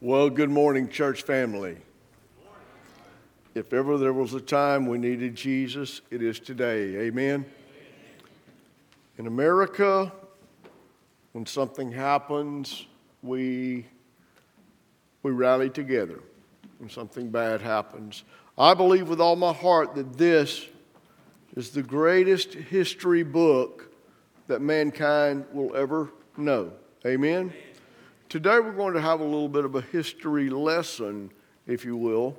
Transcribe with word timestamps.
Well, 0.00 0.30
good 0.30 0.48
morning, 0.48 0.88
church 0.88 1.22
family. 1.22 1.76
If 3.56 3.72
ever 3.72 3.98
there 3.98 4.12
was 4.12 4.32
a 4.32 4.40
time 4.40 4.86
we 4.86 4.96
needed 4.96 5.34
Jesus, 5.34 6.02
it 6.08 6.22
is 6.22 6.38
today. 6.38 7.08
Amen. 7.08 7.44
In 9.18 9.26
America, 9.26 10.12
when 11.32 11.46
something 11.46 11.90
happens, 11.90 12.86
we, 13.24 13.86
we 15.24 15.32
rally 15.32 15.68
together. 15.68 16.20
When 16.78 16.88
something 16.88 17.30
bad 17.30 17.60
happens, 17.60 18.22
I 18.56 18.74
believe 18.74 19.08
with 19.08 19.20
all 19.20 19.34
my 19.34 19.52
heart 19.52 19.96
that 19.96 20.16
this 20.16 20.64
is 21.56 21.70
the 21.70 21.82
greatest 21.82 22.54
history 22.54 23.24
book 23.24 23.92
that 24.46 24.62
mankind 24.62 25.44
will 25.52 25.74
ever 25.74 26.12
know. 26.36 26.70
Amen. 27.04 27.52
Today 28.28 28.58
we're 28.60 28.72
going 28.72 28.92
to 28.92 29.00
have 29.00 29.20
a 29.20 29.24
little 29.24 29.48
bit 29.48 29.64
of 29.64 29.74
a 29.74 29.80
history 29.80 30.50
lesson, 30.50 31.30
if 31.66 31.82
you 31.82 31.96
will. 31.96 32.36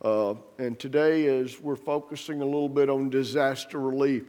Uh, 0.00 0.36
and 0.56 0.78
today 0.78 1.24
is 1.24 1.60
we're 1.60 1.76
focusing 1.76 2.40
a 2.40 2.44
little 2.46 2.70
bit 2.70 2.88
on 2.88 3.10
disaster 3.10 3.78
relief. 3.78 4.24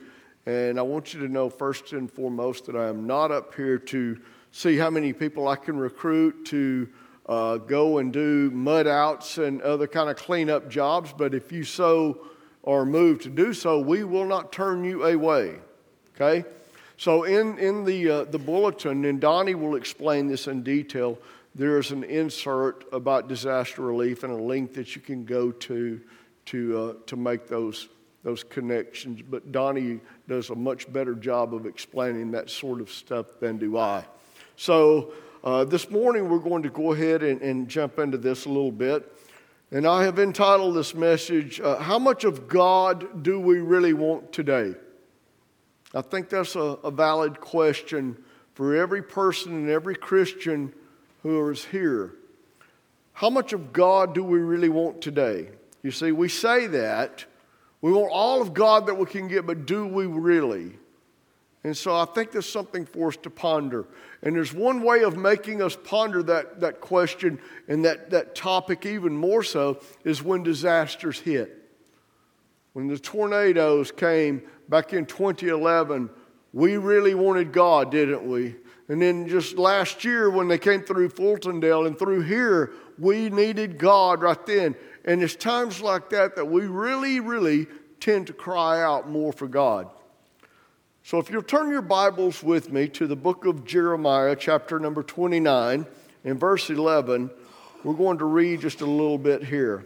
And 0.45 0.77
I 0.77 0.81
want 0.81 1.13
you 1.13 1.21
to 1.21 1.29
know 1.29 1.49
first 1.49 1.93
and 1.93 2.11
foremost 2.11 2.65
that 2.65 2.75
I 2.75 2.89
am 2.89 3.07
not 3.07 3.31
up 3.31 3.55
here 3.55 3.77
to 3.77 4.19
see 4.51 4.75
how 4.75 4.89
many 4.89 5.13
people 5.13 5.47
I 5.47 5.55
can 5.55 5.77
recruit 5.77 6.43
to 6.47 6.89
uh, 7.27 7.57
go 7.59 7.99
and 7.99 8.11
do 8.11 8.51
mud 8.51 8.85
outs 8.85 9.37
and 9.37 9.61
other 9.61 9.87
kind 9.87 10.09
of 10.09 10.17
cleanup 10.17 10.69
jobs. 10.69 11.13
But 11.17 11.33
if 11.33 11.49
you 11.53 11.63
so 11.63 12.27
are 12.65 12.85
moved 12.85 13.21
to 13.21 13.29
do 13.29 13.53
so, 13.53 13.79
we 13.79 14.03
will 14.03 14.25
not 14.25 14.51
turn 14.51 14.83
you 14.83 15.05
away. 15.05 15.59
Okay? 16.13 16.43
So, 16.97 17.23
in, 17.23 17.57
in 17.57 17.85
the, 17.85 18.09
uh, 18.09 18.23
the 18.25 18.39
bulletin, 18.39 19.05
and 19.05 19.19
Donnie 19.19 19.55
will 19.55 19.75
explain 19.75 20.27
this 20.27 20.47
in 20.47 20.63
detail, 20.63 21.17
there's 21.55 21.91
an 21.91 22.03
insert 22.03 22.85
about 22.91 23.27
disaster 23.27 23.81
relief 23.81 24.23
and 24.23 24.31
a 24.33 24.41
link 24.41 24.73
that 24.73 24.95
you 24.95 25.01
can 25.01 25.25
go 25.25 25.51
to 25.51 26.01
to, 26.45 26.77
uh, 26.77 26.93
to 27.07 27.15
make 27.15 27.47
those, 27.47 27.87
those 28.23 28.43
connections. 28.43 29.21
But 29.21 29.51
Donnie 29.51 29.99
does 30.27 30.49
a 30.49 30.55
much 30.55 30.91
better 30.91 31.15
job 31.15 31.53
of 31.53 31.65
explaining 31.65 32.31
that 32.31 32.49
sort 32.49 32.81
of 32.81 32.89
stuff 32.89 33.39
than 33.39 33.57
do 33.57 33.77
I. 33.77 34.05
So, 34.55 35.13
uh, 35.43 35.65
this 35.65 35.89
morning 35.89 36.29
we're 36.29 36.39
going 36.39 36.63
to 36.63 36.69
go 36.69 36.93
ahead 36.93 37.21
and, 37.21 37.41
and, 37.41 37.67
jump 37.67 37.99
into 37.99 38.17
this 38.17 38.45
a 38.45 38.49
little 38.49 38.71
bit. 38.71 39.11
And 39.71 39.85
I 39.85 40.03
have 40.03 40.19
entitled 40.19 40.75
this 40.75 40.93
message, 40.93 41.59
uh, 41.59 41.79
How 41.79 41.99
Much 41.99 42.23
of 42.23 42.47
God 42.47 43.23
Do 43.23 43.39
We 43.39 43.59
Really 43.59 43.93
Want 43.93 44.31
Today? 44.31 44.75
I 45.93 46.01
think 46.01 46.29
that's 46.29 46.55
a, 46.55 46.77
a 46.83 46.91
valid 46.91 47.39
question 47.39 48.17
for 48.53 48.75
every 48.75 49.01
person 49.01 49.53
and 49.53 49.69
every 49.69 49.95
Christian 49.95 50.73
who 51.21 51.49
is 51.49 51.65
here. 51.65 52.13
How 53.13 53.29
much 53.29 53.53
of 53.53 53.71
God 53.73 54.15
do 54.15 54.23
we 54.23 54.39
really 54.39 54.69
want 54.69 55.01
today? 55.01 55.49
You 55.83 55.91
see, 55.91 56.11
we 56.11 56.29
say 56.29 56.67
that. 56.67 57.25
We 57.81 57.91
want 57.91 58.11
all 58.11 58.41
of 58.41 58.53
God 58.53 58.87
that 58.87 58.95
we 58.95 59.05
can 59.05 59.27
get, 59.27 59.45
but 59.45 59.65
do 59.65 59.85
we 59.85 60.05
really? 60.05 60.77
And 61.63 61.75
so 61.75 61.95
I 61.95 62.05
think 62.05 62.31
there's 62.31 62.49
something 62.49 62.85
for 62.85 63.09
us 63.09 63.17
to 63.17 63.29
ponder. 63.29 63.85
And 64.21 64.35
there's 64.35 64.53
one 64.53 64.83
way 64.83 65.03
of 65.03 65.15
making 65.17 65.61
us 65.61 65.77
ponder 65.83 66.23
that, 66.23 66.59
that 66.61 66.81
question 66.81 67.39
and 67.67 67.85
that, 67.85 68.09
that 68.09 68.35
topic 68.35 68.85
even 68.85 69.15
more 69.15 69.43
so 69.43 69.79
is 70.03 70.23
when 70.23 70.43
disasters 70.43 71.19
hit. 71.19 71.59
When 72.73 72.87
the 72.87 72.97
tornadoes 72.97 73.91
came 73.91 74.41
back 74.69 74.93
in 74.93 75.05
2011, 75.05 76.09
we 76.53 76.77
really 76.77 77.15
wanted 77.15 77.51
God, 77.51 77.91
didn't 77.91 78.27
we? 78.29 78.55
And 78.89 79.01
then 79.01 79.27
just 79.27 79.57
last 79.57 80.03
year, 80.03 80.29
when 80.29 80.47
they 80.47 80.57
came 80.57 80.81
through 80.81 81.09
Fultondale 81.09 81.87
and 81.87 81.97
through 81.97 82.21
here, 82.21 82.73
we 82.99 83.29
needed 83.29 83.77
God 83.77 84.21
right 84.21 84.45
then. 84.45 84.75
And 85.05 85.23
it's 85.23 85.35
times 85.35 85.81
like 85.81 86.09
that 86.09 86.35
that 86.35 86.45
we 86.45 86.67
really, 86.67 87.19
really 87.19 87.67
tend 87.99 88.27
to 88.27 88.33
cry 88.33 88.81
out 88.81 89.09
more 89.09 89.31
for 89.31 89.47
God. 89.47 89.89
So 91.03 91.17
if 91.17 91.29
you'll 91.29 91.43
turn 91.43 91.69
your 91.69 91.81
Bibles 91.81 92.43
with 92.43 92.71
me 92.71 92.87
to 92.89 93.07
the 93.07 93.15
book 93.15 93.45
of 93.45 93.65
Jeremiah, 93.65 94.35
chapter 94.35 94.79
number 94.79 95.03
29, 95.03 95.85
in 96.23 96.37
verse 96.37 96.69
11, 96.69 97.29
we're 97.83 97.93
going 97.93 98.19
to 98.19 98.25
read 98.25 98.61
just 98.61 98.81
a 98.81 98.85
little 98.85 99.17
bit 99.17 99.43
here. 99.43 99.85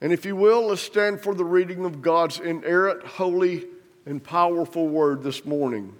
And 0.00 0.12
if 0.12 0.24
you 0.24 0.34
will, 0.34 0.68
let's 0.68 0.80
stand 0.80 1.20
for 1.20 1.34
the 1.34 1.44
reading 1.44 1.84
of 1.84 2.00
God's 2.00 2.40
inerrant, 2.40 3.04
holy, 3.04 3.66
and 4.06 4.22
powerful 4.22 4.88
word 4.88 5.22
this 5.22 5.44
morning. 5.44 5.94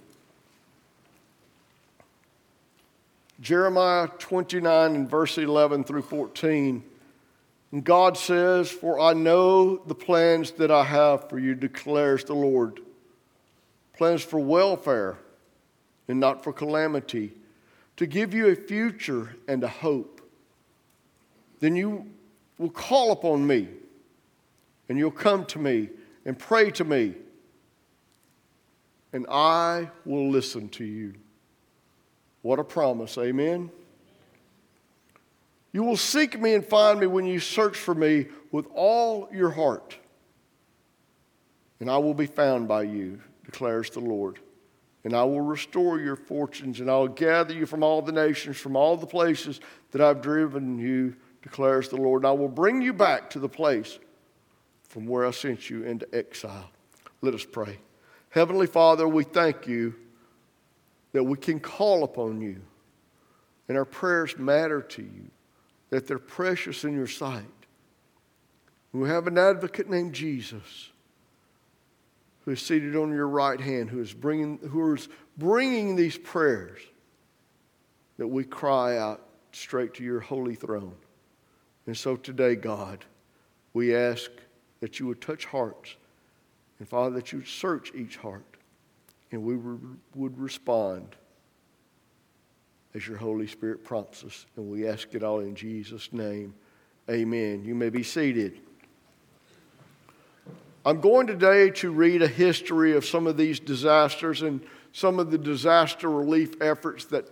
Jeremiah 3.41 4.09
29 4.19 4.95
and 4.95 5.09
verse 5.09 5.37
11 5.37 5.85
through 5.85 6.03
14. 6.03 6.83
And 7.73 7.85
God 7.85 8.17
says, 8.17 8.71
For 8.71 8.99
I 8.99 9.13
know 9.13 9.77
the 9.77 9.95
plans 9.95 10.53
that 10.53 10.71
I 10.71 10.85
have 10.85 11.29
for 11.29 11.39
you, 11.39 11.55
declares 11.55 12.25
the 12.25 12.35
Lord. 12.35 12.81
Plans 13.97 14.23
for 14.23 14.41
welfare 14.41 15.19
and 16.09 16.19
not 16.19 16.43
for 16.43 16.53
calamity, 16.53 17.33
to 17.97 18.07
give 18.07 18.35
you 18.35 18.49
a 18.49 18.57
future 18.57 19.37
and 19.47 19.63
a 19.63 19.69
hope. 19.69 20.21
Then 21.61 21.77
you 21.77 22.07
will 22.59 22.71
call 22.71 23.13
upon 23.13 23.47
me 23.47 23.69
and 24.91 24.99
you'll 24.99 25.13
come 25.13 25.47
to 25.47 25.59
me 25.61 25.89
and 26.27 26.37
pray 26.37 26.69
to 26.73 26.83
me, 26.83 27.15
and 29.13 29.25
I 29.31 29.89
will 30.05 30.29
listen 30.29 30.69
to 30.71 30.85
you. 30.85 31.15
What 32.43 32.59
a 32.59 32.65
promise, 32.65 33.17
amen? 33.17 33.71
You 35.73 35.85
will 35.85 35.97
seek 35.97 36.41
me 36.41 36.55
and 36.55 36.67
find 36.67 36.99
me 36.99 37.07
when 37.07 37.25
you 37.25 37.39
search 37.39 37.79
for 37.79 37.95
me 37.95 38.27
with 38.51 38.67
all 38.75 39.29
your 39.33 39.51
heart, 39.51 39.97
and 41.79 41.89
I 41.89 41.99
will 41.99 42.13
be 42.13 42.27
found 42.27 42.67
by 42.67 42.83
you, 42.83 43.21
declares 43.45 43.91
the 43.91 44.01
Lord. 44.01 44.41
And 45.05 45.15
I 45.15 45.23
will 45.23 45.41
restore 45.41 46.01
your 46.01 46.17
fortunes, 46.17 46.81
and 46.81 46.91
I 46.91 46.97
will 46.97 47.09
gather 47.09 47.55
you 47.55 47.65
from 47.65 47.85
all 47.85 48.03
the 48.03 48.13
nations, 48.13 48.59
from 48.59 48.75
all 48.75 48.97
the 48.97 49.07
places 49.07 49.61
that 49.93 50.03
I've 50.03 50.21
driven 50.21 50.81
you, 50.81 51.15
declares 51.43 51.89
the 51.89 51.97
Lord. 51.97 52.23
And 52.23 52.29
I 52.29 52.33
will 52.33 52.49
bring 52.49 52.83
you 52.83 52.93
back 52.93 53.31
to 53.31 53.39
the 53.39 53.49
place 53.49 53.99
from 54.91 55.07
where 55.07 55.25
I 55.25 55.31
sent 55.31 55.71
you 55.71 55.85
into 55.85 56.13
exile. 56.13 56.69
Let 57.23 57.33
us 57.33 57.45
pray. 57.45 57.79
Heavenly 58.31 58.67
Father, 58.67 59.07
we 59.07 59.23
thank 59.23 59.69
you 59.69 59.95
that 61.13 61.23
we 61.23 61.37
can 61.37 61.61
call 61.61 62.03
upon 62.03 62.41
you 62.41 62.61
and 63.69 63.79
our 63.79 63.85
prayers 63.85 64.37
matter 64.37 64.83
to 64.83 65.03
you, 65.03 65.31
that 65.91 66.09
they're 66.09 66.19
precious 66.19 66.83
in 66.83 66.93
your 66.93 67.07
sight. 67.07 67.45
We 68.93 69.09
have 69.09 69.29
an 69.29 69.39
advocate 69.39 69.89
named 69.89 70.13
Jesus 70.13 70.91
who 72.45 72.51
is 72.51 72.61
seated 72.61 72.97
on 72.97 73.13
your 73.13 73.29
right 73.29 73.61
hand, 73.61 73.91
who 73.91 74.01
is 74.01 74.13
bringing, 74.13 74.59
who 74.59 74.93
is 74.97 75.09
bringing 75.39 75.95
these 75.95 76.19
prayers 76.19 76.81
that 78.19 78.27
we 78.27 78.43
cry 78.43 78.99
out 78.99 79.25
straight 79.53 79.95
to 79.95 80.03
your 80.03 80.19
holy 80.19 80.57
throne. 80.57 80.97
And 81.87 81.97
so 81.97 82.17
today, 82.17 82.57
God, 82.57 83.05
we 83.73 83.95
ask 83.95 84.33
that 84.81 84.99
you 84.99 85.07
would 85.07 85.21
touch 85.21 85.45
hearts. 85.45 85.97
And 86.79 86.89
Father, 86.89 87.17
that 87.17 87.33
you 87.33 87.39
would 87.39 87.49
search 87.49 87.93
each 87.95 88.17
heart 88.17 88.45
and 89.33 89.43
we 89.43 89.57
would 90.15 90.39
respond 90.39 91.15
as 92.95 93.07
your 93.07 93.17
Holy 93.17 93.47
Spirit 93.47 93.85
prompts 93.85 94.25
us. 94.25 94.47
And 94.57 94.71
we 94.71 94.89
ask 94.89 95.15
it 95.15 95.23
all 95.23 95.41
in 95.41 95.55
Jesus' 95.55 96.13
name. 96.13 96.55
Amen. 97.09 97.63
You 97.65 97.75
may 97.75 97.91
be 97.91 98.03
seated. 98.03 98.61
I'm 100.85 101.01
going 101.01 101.27
today 101.27 101.71
to 101.71 101.91
read 101.91 102.23
a 102.23 102.29
history 102.29 102.97
of 102.97 103.05
some 103.05 103.27
of 103.27 103.37
these 103.37 103.61
disasters 103.61 104.43
and 104.43 104.61
some 104.93 105.19
of 105.19 105.31
the 105.31 105.39
disaster 105.39 106.11
relief 106.11 106.61
efforts 106.61 107.05
that, 107.07 107.29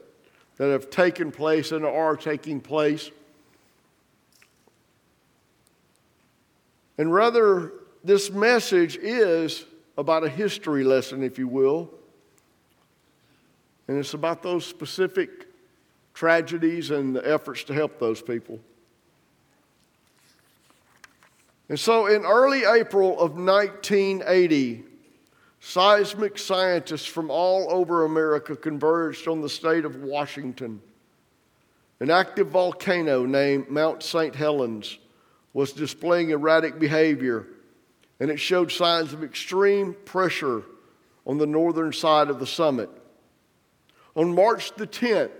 that 0.58 0.68
have 0.68 0.90
taken 0.90 1.32
place 1.32 1.72
and 1.72 1.84
are 1.84 2.16
taking 2.16 2.60
place. 2.60 3.10
And 6.98 7.14
rather, 7.14 7.72
this 8.02 8.30
message 8.30 8.96
is 8.96 9.64
about 9.96 10.24
a 10.24 10.28
history 10.28 10.84
lesson, 10.84 11.22
if 11.22 11.38
you 11.38 11.48
will. 11.48 11.90
And 13.86 13.98
it's 13.98 14.14
about 14.14 14.42
those 14.42 14.66
specific 14.66 15.46
tragedies 16.12 16.90
and 16.90 17.14
the 17.14 17.26
efforts 17.26 17.64
to 17.64 17.74
help 17.74 17.98
those 18.00 18.20
people. 18.20 18.58
And 21.68 21.78
so 21.78 22.06
in 22.06 22.24
early 22.24 22.64
April 22.64 23.12
of 23.20 23.32
1980, 23.32 24.84
seismic 25.60 26.38
scientists 26.38 27.06
from 27.06 27.30
all 27.30 27.70
over 27.70 28.04
America 28.04 28.56
converged 28.56 29.28
on 29.28 29.40
the 29.40 29.48
state 29.48 29.84
of 29.84 29.96
Washington. 29.96 30.80
An 32.00 32.10
active 32.10 32.48
volcano 32.48 33.26
named 33.26 33.68
Mount 33.68 34.02
St. 34.02 34.34
Helens 34.34 34.98
was 35.52 35.72
displaying 35.72 36.30
erratic 36.30 36.78
behavior, 36.78 37.46
and 38.20 38.30
it 38.30 38.38
showed 38.38 38.70
signs 38.70 39.12
of 39.12 39.24
extreme 39.24 39.94
pressure 40.04 40.62
on 41.26 41.38
the 41.38 41.46
northern 41.46 41.92
side 41.92 42.28
of 42.28 42.38
the 42.38 42.46
summit. 42.46 42.90
On 44.14 44.34
March 44.34 44.74
the 44.74 44.86
10th, 44.86 45.30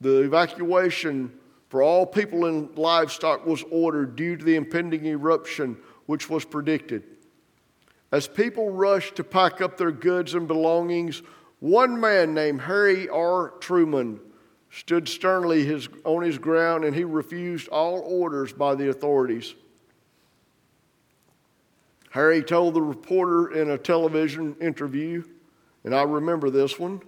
The 0.00 0.22
evacuation 0.22 1.32
for 1.68 1.82
all 1.82 2.06
people 2.06 2.46
and 2.46 2.76
livestock 2.76 3.46
was 3.46 3.62
ordered 3.70 4.16
due 4.16 4.36
to 4.36 4.44
the 4.44 4.56
impending 4.56 5.04
eruption, 5.04 5.76
which 6.06 6.30
was 6.30 6.44
predicted. 6.44 7.02
As 8.10 8.26
people 8.26 8.70
rushed 8.70 9.16
to 9.16 9.24
pack 9.24 9.60
up 9.60 9.76
their 9.76 9.92
goods 9.92 10.34
and 10.34 10.48
belongings, 10.48 11.22
one 11.60 12.00
man 12.00 12.34
named 12.34 12.62
Harry 12.62 13.08
R. 13.08 13.50
Truman 13.60 14.20
stood 14.70 15.08
sternly 15.08 15.64
his, 15.64 15.88
on 16.04 16.22
his 16.22 16.38
ground 16.38 16.84
and 16.84 16.94
he 16.94 17.04
refused 17.04 17.68
all 17.68 18.00
orders 18.00 18.52
by 18.52 18.74
the 18.74 18.88
authorities. 18.88 19.54
Harry 22.10 22.42
told 22.42 22.74
the 22.74 22.82
reporter 22.82 23.52
in 23.52 23.70
a 23.70 23.78
television 23.78 24.56
interview, 24.60 25.22
and 25.84 25.94
I 25.94 26.02
remember 26.02 26.50
this 26.50 26.78
one 26.78 27.00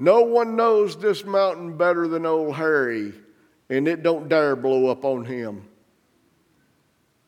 no 0.00 0.20
one 0.22 0.54
knows 0.54 0.96
this 0.96 1.24
mountain 1.24 1.76
better 1.76 2.06
than 2.06 2.24
old 2.24 2.54
Harry, 2.54 3.12
and 3.68 3.88
it 3.88 4.04
don't 4.04 4.28
dare 4.28 4.54
blow 4.54 4.86
up 4.86 5.04
on 5.04 5.24
him. 5.24 5.64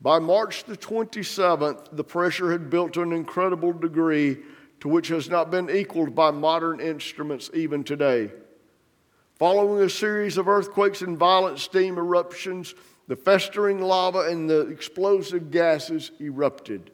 By 0.01 0.21
March 0.21 0.65
the 0.65 0.77
27th, 0.77 1.89
the 1.93 2.05
pressure 2.05 2.53
had 2.53 2.71
built 2.71 2.93
to 2.93 3.03
an 3.03 3.13
incredible 3.13 3.73
degree 3.73 4.39
to 4.79 4.89
which 4.89 5.09
has 5.09 5.29
not 5.29 5.51
been 5.51 5.69
equaled 5.69 6.15
by 6.15 6.31
modern 6.31 6.81
instruments 6.81 7.51
even 7.53 7.83
today. 7.83 8.31
Following 9.41 9.83
a 9.83 9.89
series 9.89 10.37
of 10.37 10.49
earthquakes 10.49 11.01
and 11.01 11.17
violent 11.17 11.59
steam 11.59 11.97
eruptions, 11.97 12.75
the 13.09 13.17
festering 13.17 13.81
lava 13.81 14.29
and 14.29 14.51
the 14.51 14.69
explosive 14.69 15.51
gases 15.51 16.11
erupted. 16.21 16.91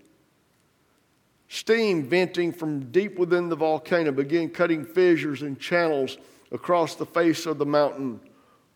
Steam 1.49 2.05
venting 2.05 2.53
from 2.53 2.93
deep 2.93 3.19
within 3.19 3.49
the 3.49 3.57
volcano 3.57 4.13
began 4.13 4.49
cutting 4.49 4.85
fissures 4.85 5.43
and 5.43 5.59
channels 5.59 6.19
across 6.53 6.95
the 6.95 7.05
face 7.05 7.47
of 7.47 7.59
the 7.59 7.67
mountain, 7.67 8.21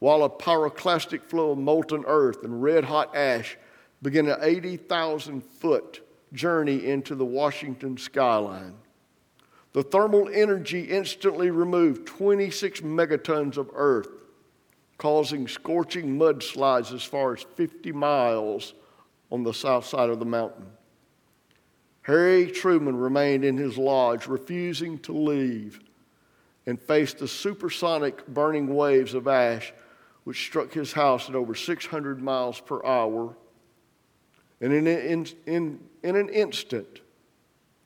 while 0.00 0.25
a 0.25 0.28
pyroclastic 0.28 1.23
flow 1.23 1.52
of 1.52 1.58
molten 1.58 2.02
earth 2.08 2.43
and 2.43 2.61
red 2.61 2.82
hot 2.82 3.14
ash 3.14 3.56
began 4.02 4.26
an 4.26 4.38
80,000 4.43 5.44
foot 5.44 6.05
journey 6.32 6.87
into 6.87 7.14
the 7.14 7.25
Washington 7.25 7.96
skyline. 7.96 8.75
The 9.72 9.82
thermal 9.82 10.28
energy 10.32 10.82
instantly 10.82 11.50
removed 11.50 12.06
26 12.06 12.81
megatons 12.81 13.56
of 13.56 13.70
earth, 13.72 14.08
causing 14.99 15.46
scorching 15.46 16.19
mudslides 16.19 16.93
as 16.93 17.05
far 17.05 17.34
as 17.34 17.43
50 17.43 17.93
miles 17.93 18.75
on 19.31 19.44
the 19.44 19.55
south 19.55 19.87
side 19.87 20.11
of 20.11 20.19
the 20.19 20.25
mountain. 20.25 20.67
Harry 22.02 22.50
Truman 22.50 22.96
remained 22.96 23.44
in 23.44 23.56
his 23.56 23.78
lodge, 23.78 24.26
refusing 24.26 24.99
to 25.00 25.12
leave, 25.12 25.81
and 26.66 26.81
faced 26.81 27.19
the 27.19 27.28
supersonic 27.28 28.26
burning 28.26 28.75
waves 28.75 29.14
of 29.14 29.28
ash 29.28 29.73
which 30.25 30.44
struck 30.44 30.73
his 30.73 30.93
house 30.93 31.28
at 31.28 31.34
over 31.34 31.55
600 31.55 32.20
miles 32.20 32.61
per 32.61 32.84
hour. 32.84 33.37
And 34.61 34.73
in, 34.73 34.87
in, 34.87 35.26
in, 35.46 35.81
in 36.02 36.16
an 36.16 36.28
instant, 36.28 37.00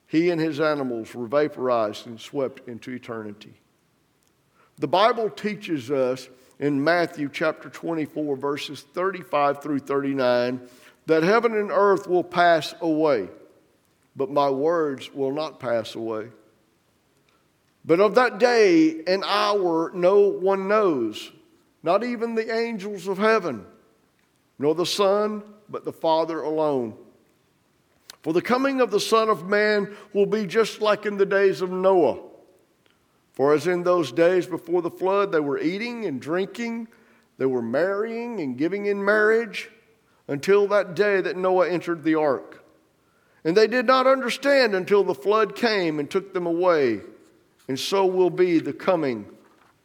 he 0.07 0.29
and 0.29 0.39
his 0.39 0.59
animals 0.59 1.13
were 1.13 1.27
vaporized 1.27 2.07
and 2.07 2.19
swept 2.19 2.67
into 2.67 2.91
eternity. 2.91 3.53
The 4.77 4.87
Bible 4.87 5.29
teaches 5.29 5.89
us 5.89 6.29
in 6.59 6.83
Matthew 6.83 7.29
chapter 7.31 7.69
24, 7.69 8.35
verses 8.35 8.81
35 8.93 9.61
through 9.61 9.79
39, 9.79 10.61
that 11.05 11.23
heaven 11.23 11.55
and 11.55 11.71
earth 11.71 12.07
will 12.07 12.23
pass 12.23 12.73
away 12.81 13.29
but 14.15 14.31
my 14.31 14.49
words 14.49 15.13
will 15.13 15.31
not 15.31 15.59
pass 15.59 15.95
away. 15.95 16.29
But 17.83 17.99
of 17.99 18.15
that 18.15 18.39
day 18.39 19.03
and 19.05 19.23
hour 19.25 19.91
no 19.93 20.19
one 20.29 20.67
knows, 20.67 21.31
not 21.83 22.03
even 22.03 22.33
the 22.33 22.53
angels 22.53 23.07
of 23.07 23.17
heaven, 23.17 23.65
nor 24.57 24.73
the 24.73 24.85
Son, 24.85 25.43
but 25.69 25.83
the 25.83 25.93
Father 25.93 26.41
alone. 26.41 26.95
For 28.25 28.33
the 28.33 28.41
coming 28.41 28.81
of 28.81 28.89
the 28.89 28.99
Son 28.99 29.29
of 29.29 29.47
Man 29.47 29.95
will 30.11 30.25
be 30.25 30.47
just 30.47 30.81
like 30.81 31.05
in 31.05 31.17
the 31.17 31.27
days 31.27 31.61
of 31.61 31.69
Noah. 31.69 32.23
For 33.33 33.53
as 33.53 33.67
in 33.67 33.83
those 33.83 34.11
days 34.11 34.47
before 34.47 34.81
the 34.81 34.89
flood, 34.89 35.31
they 35.31 35.39
were 35.39 35.59
eating 35.59 36.05
and 36.05 36.19
drinking, 36.19 36.87
they 37.37 37.45
were 37.45 37.61
marrying 37.61 38.39
and 38.39 38.57
giving 38.57 38.87
in 38.87 39.05
marriage, 39.05 39.69
until 40.27 40.67
that 40.69 40.95
day 40.95 41.21
that 41.21 41.37
Noah 41.37 41.69
entered 41.69 42.03
the 42.03 42.15
ark. 42.15 42.65
And 43.43 43.55
they 43.55 43.67
did 43.67 43.85
not 43.85 44.07
understand 44.07 44.73
until 44.73 45.03
the 45.03 45.13
flood 45.13 45.55
came 45.55 45.99
and 45.99 46.09
took 46.09 46.33
them 46.33 46.47
away. 46.47 47.01
And 47.67 47.79
so 47.79 48.07
will 48.07 48.31
be 48.31 48.57
the 48.57 48.73
coming 48.73 49.27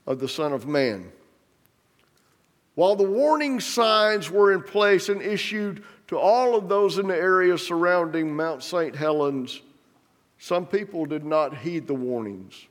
of 0.07 0.19
the 0.19 0.29
Son 0.29 0.55
of 0.55 0.67
Man. 0.67 1.13
While 2.75 2.97
the 2.97 3.05
warning 3.05 3.61
signs 3.61 4.31
were 4.31 4.53
in 4.53 4.63
place 4.63 5.09
and 5.09 5.21
issued 5.21 5.83
to 6.09 6.19
all 6.19 6.57
of 6.57 6.69
those 6.69 6.99
in 6.99 7.09
the 7.09 7.17
area 7.17 7.59
surrounding 7.59 8.35
Mount 8.35 8.63
St. 8.63 8.95
Helens, 8.95 9.61
some 10.39 10.67
people 10.67 11.05
did 11.07 11.25
not 11.25 11.59
heed 11.59 11.87
the 11.87 11.95
warnings. 11.95 12.67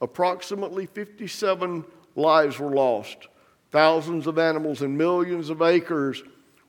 Approximately 0.00 0.86
57 0.86 1.84
lives 2.14 2.58
were 2.58 2.74
lost. 2.74 3.28
Thousands 3.70 4.26
of 4.26 4.38
animals 4.38 4.82
and 4.82 4.96
millions 4.96 5.50
of 5.50 5.62
acres 5.62 6.22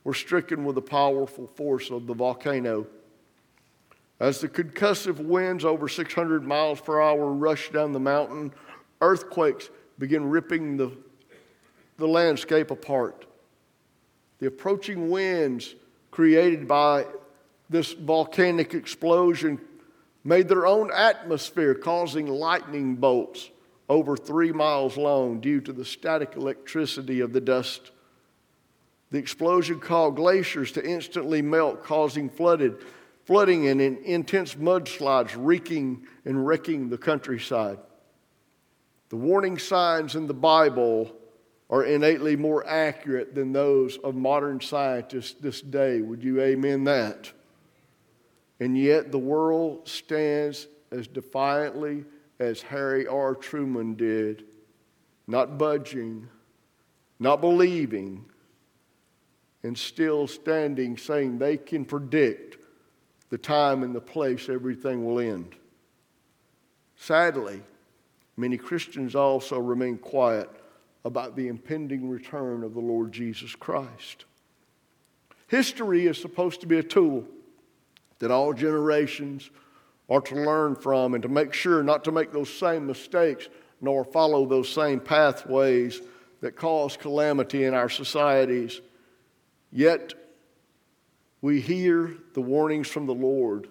were 0.04 0.14
stricken 0.14 0.64
with 0.64 0.76
the 0.76 0.82
powerful 0.82 1.48
force 1.56 1.92
of 1.92 2.08
the 2.08 2.14
volcano. 2.14 2.88
As 4.20 4.42
the 4.42 4.48
concussive 4.48 5.20
winds 5.20 5.64
over 5.66 5.88
600 5.88 6.44
miles 6.44 6.82
per 6.82 7.02
hour 7.02 7.32
rushed 7.34 7.74
down 7.74 7.92
the 7.92 8.00
mountain, 8.00 8.54
earthquakes 9.02 9.70
began 10.00 10.30
ripping 10.30 10.78
the, 10.78 10.92
the 11.98 12.08
landscape 12.08 12.72
apart. 12.72 13.26
The 14.40 14.48
approaching 14.48 15.10
winds 15.10 15.76
created 16.12 16.68
by 16.68 17.06
this 17.70 17.94
volcanic 17.94 18.74
explosion 18.74 19.60
made 20.24 20.48
their 20.48 20.66
own 20.66 20.92
atmosphere, 20.92 21.74
causing 21.74 22.28
lightning 22.28 22.96
bolts 22.96 23.50
over 23.90 24.16
three 24.18 24.52
miles 24.52 24.98
long 24.98 25.40
due 25.40 25.62
to 25.62 25.74
the 25.74 25.86
static 25.86 26.36
electricity 26.36 27.22
of 27.22 27.34
the 27.34 27.42
dust. 27.42 27.92
The 29.12 29.18
explosion 29.18 29.80
caused 29.80 30.18
glaciers 30.18 30.72
to 30.74 30.86
instantly 30.86 31.42
melt, 31.42 31.84
causing 31.84 32.30
flooded 32.30 32.84
flooding 33.28 33.68
and 33.68 33.82
intense 33.82 34.56
mudslides 34.56 35.36
wreaking 35.38 36.08
and 36.24 36.48
wrecking 36.48 36.88
the 36.88 36.98
countryside. 36.98 37.78
The 39.10 39.18
warning 39.18 39.60
signs 39.60 40.16
in 40.16 40.28
the 40.28 40.34
Bible 40.34 41.14
are 41.70 41.84
innately 41.84 42.36
more 42.36 42.66
accurate 42.66 43.36
than 43.36 43.52
those 43.52 43.98
of 43.98 44.16
modern 44.16 44.62
scientists 44.62 45.34
this 45.40 45.62
day. 45.62 46.02
Would 46.02 46.24
you 46.24 46.42
amen 46.42 46.86
that? 46.86 47.32
And 48.60 48.78
yet 48.78 49.12
the 49.12 49.20
world 49.20 49.88
stands 49.88 50.68
as 50.92 51.08
defiantly 51.08 52.06
as 52.40 52.62
Harry 52.62 53.06
R. 53.06 53.36
Truman 53.36 53.96
did, 53.96 54.46
not 55.28 55.58
budging, 55.58 56.28
not 57.20 57.42
believing, 57.42 58.26
and 59.64 59.78
still 59.78 60.28
standing 60.28 60.98
saying 60.98 61.38
they 61.38 61.58
can 61.58 61.84
predict 61.84 62.58
the 63.30 63.38
time 63.38 63.84
and 63.84 63.94
the 63.94 64.00
place 64.00 64.48
everything 64.48 65.06
will 65.06 65.20
end. 65.20 65.56
Sadly, 66.96 67.62
many 68.38 68.58
Christians 68.58 69.16
also 69.16 69.60
remain 69.60 69.98
quiet 69.98 70.50
about 71.08 71.38
the 71.38 71.48
impending 71.48 72.10
return 72.10 72.64
of 72.64 72.74
the 72.74 72.82
Lord 72.82 73.14
Jesus 73.14 73.56
Christ. 73.56 74.26
History 75.48 76.06
is 76.06 76.22
supposed 76.22 76.60
to 76.62 76.68
be 76.68 76.78
a 76.78 76.84
tool 76.84 77.26
that 78.20 78.30
all 78.30 78.54
generations 78.54 79.50
are 80.10 80.20
to 80.20 80.36
learn 80.36 80.76
from 80.76 81.14
and 81.14 81.24
to 81.24 81.30
make 81.30 81.54
sure 81.54 81.82
not 81.82 82.04
to 82.04 82.12
make 82.12 82.34
those 82.34 82.54
same 82.54 82.86
mistakes 82.86 83.48
nor 83.80 84.04
follow 84.04 84.46
those 84.46 84.68
same 84.68 85.00
pathways 85.00 86.02
that 86.42 86.58
cause 86.58 86.98
calamity 86.98 87.64
in 87.64 87.74
our 87.74 87.90
societies. 87.90 88.82
Yet, 89.72 90.14
we 91.42 91.62
hear 91.62 92.18
the 92.34 92.42
warnings 92.42 92.90
from 92.90 93.06
the 93.06 93.16
Lord 93.16 93.70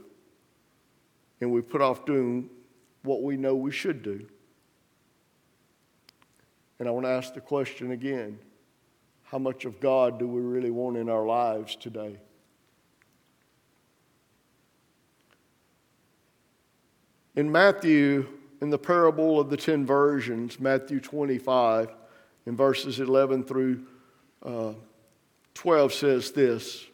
and 1.43 1.53
we 1.53 1.61
put 1.61 1.83
off 1.83 2.07
doing 2.07 2.49
what 3.03 3.23
we 3.23 3.37
know 3.37 3.55
we 3.55 3.73
should 3.73 4.03
do. 4.03 4.27
And 6.79 6.89
I 6.89 6.91
want 6.91 7.07
to 7.07 7.11
ask 7.11 7.35
the 7.35 7.41
question 7.41 7.93
again 7.93 8.39
how 9.25 9.39
much 9.39 9.65
of 9.65 9.81
God 9.81 10.19
do 10.19 10.29
we 10.29 10.41
really 10.41 10.71
want 10.71 10.97
in 10.97 11.09
our 11.09 11.27
lives 11.27 11.75
today? 11.75 12.17
In 17.35 17.51
Matthew, 17.51 18.27
in 18.61 18.71
the 18.71 18.79
parable 18.79 19.41
of 19.41 19.51
the 19.51 19.57
ten 19.57 19.85
virgins, 19.85 20.59
Matthew 20.61 21.01
25, 21.01 21.95
in 22.47 22.57
verses 22.57 23.01
11 23.01 23.45
through 23.45 23.85
uh, 24.45 24.73
12, 25.55 25.93
says 25.93 26.31
this 26.31 26.87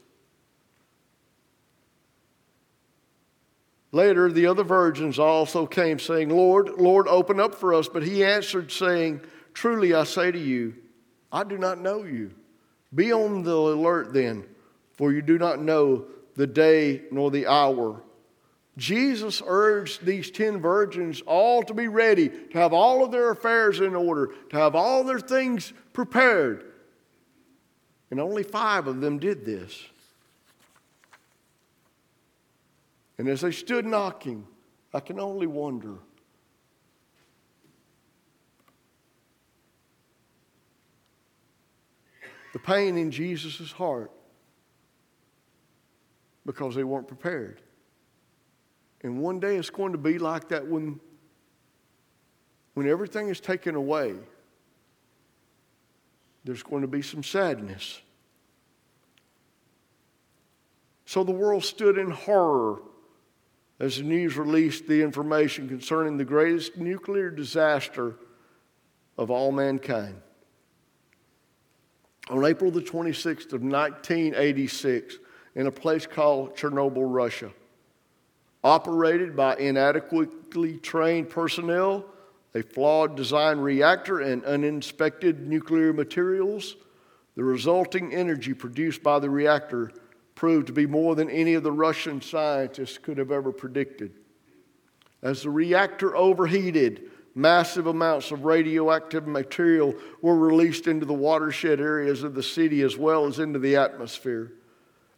Later, 3.93 4.33
the 4.33 4.47
other 4.47 4.65
virgins 4.65 5.19
also 5.19 5.67
came, 5.67 5.99
saying, 5.99 6.31
Lord, 6.31 6.71
Lord, 6.79 7.07
open 7.09 7.39
up 7.39 7.55
for 7.55 7.75
us. 7.75 7.89
But 7.89 8.03
he 8.03 8.25
answered, 8.25 8.73
saying, 8.73 9.21
Truly 9.55 9.95
I 9.95 10.05
say 10.05 10.31
to 10.31 10.39
you, 10.39 10.75
I 11.31 11.45
do 11.45 11.59
not 11.59 11.81
know 11.81 12.05
you. 12.05 12.33
Be 12.95 13.13
on 13.13 13.43
the 13.43 13.55
alert 13.55 14.13
then, 14.13 14.45
for 14.97 15.13
you 15.13 15.23
do 15.23 15.39
not 15.39 15.61
know 15.63 16.05
the 16.37 16.47
day 16.47 17.03
nor 17.11 17.31
the 17.31 17.47
hour. 17.47 18.03
Jesus 18.79 19.43
urged 19.47 20.05
these 20.05 20.31
ten 20.31 20.61
virgins 20.61 21.23
all 21.27 21.63
to 21.63 21.75
be 21.75 21.89
ready, 21.89 22.29
to 22.29 22.59
have 22.59 22.73
all 22.73 23.05
of 23.05 23.11
their 23.11 23.31
affairs 23.31 23.81
in 23.81 23.95
order, 23.95 24.33
to 24.51 24.57
have 24.57 24.75
all 24.75 25.05
their 25.05 25.21
things 25.21 25.73
prepared. 25.93 26.65
And 28.11 28.21
only 28.21 28.43
five 28.43 28.87
of 28.87 29.01
them 29.01 29.19
did 29.19 29.45
this. 29.45 29.79
And 33.19 33.29
as 33.29 33.43
they 33.43 33.53
stood 33.53 33.87
knocking, 33.87 34.47
I 34.93 35.01
can 35.01 35.21
only 35.21 35.47
wonder 35.47 35.99
the 42.53 42.59
pain 42.59 42.99
in 42.99 43.11
Jesus' 43.11 43.73
heart 43.73 44.11
because 46.45 46.75
they 46.75 46.85
weren't 46.85 47.09
prepared. 47.09 47.61
And 49.03 49.21
one 49.21 49.41
day 49.41 49.57
it's 49.57 49.71
going 49.71 49.93
to 49.93 49.99
be 49.99 50.19
like 50.19 50.49
that 50.49 50.67
when, 50.67 51.01
when 52.75 52.89
everything 52.89 53.29
is 53.29 53.41
taken 53.41 53.75
away. 53.75 54.15
There's 56.45 56.63
going 56.63 56.83
to 56.83 56.89
be 56.89 57.03
some 57.03 57.23
sadness. 57.23 58.01
So 61.07 61.25
the 61.25 61.33
world 61.33 61.65
stood 61.65 61.99
in 61.99 62.11
horror 62.11 62.81
as 63.79 63.97
the 63.97 64.05
news 64.05 64.37
released 64.37 64.87
the 64.87 65.03
information 65.03 65.69
concerning 65.69 66.17
the 66.17 66.25
greatest 66.25 66.77
nuclear 66.77 67.31
disaster 67.31 68.17
of 69.19 69.31
all 69.31 69.53
mankind. 69.53 70.21
On 72.31 72.45
April 72.45 72.71
the 72.71 72.81
26th 72.81 73.53
of 73.53 73.63
1986, 73.63 75.19
in 75.55 75.67
a 75.67 75.73
place 75.73 76.07
called 76.07 76.57
Chernobyl, 76.57 77.05
Russia, 77.05 77.51
operated 78.65 79.35
by 79.37 79.57
inadequately 79.57 80.79
trained 80.79 81.29
personnel, 81.29 82.05
a 82.55 82.63
flawed 82.63 83.17
design 83.17 83.59
reactor, 83.59 84.21
and 84.21 84.45
uninspected 84.45 85.49
nuclear 85.49 85.93
materials, 85.93 86.77
the 87.35 87.43
resulting 87.43 88.15
energy 88.15 88.55
produced 88.55 89.03
by 89.03 89.19
the 89.19 89.31
reactor 89.31 89.91
proved 90.35 90.67
to 90.67 90.73
be 90.73 90.87
more 90.87 91.15
than 91.15 91.31
any 91.31 91.55
of 91.55 91.63
the 91.63 91.73
Russian 91.73 92.21
scientists 92.21 92.99
could 92.99 93.19
have 93.19 93.33
ever 93.33 93.53
predicted. 93.53 94.13
As 95.23 95.43
the 95.43 95.51
reactor 95.51 96.17
overheated, 96.17 97.12
massive 97.35 97.87
amounts 97.87 98.31
of 98.31 98.45
radioactive 98.45 99.27
material 99.27 99.95
were 100.21 100.37
released 100.37 100.87
into 100.87 101.07
the 101.07 101.13
watershed 101.13 101.81
areas 101.81 102.23
of 102.23 102.35
the 102.35 102.43
city 102.43 102.83
as 102.83 102.97
well 102.97 103.27
as 103.27 103.39
into 103.39 103.59
the 103.59 103.77
atmosphere. 103.77 104.53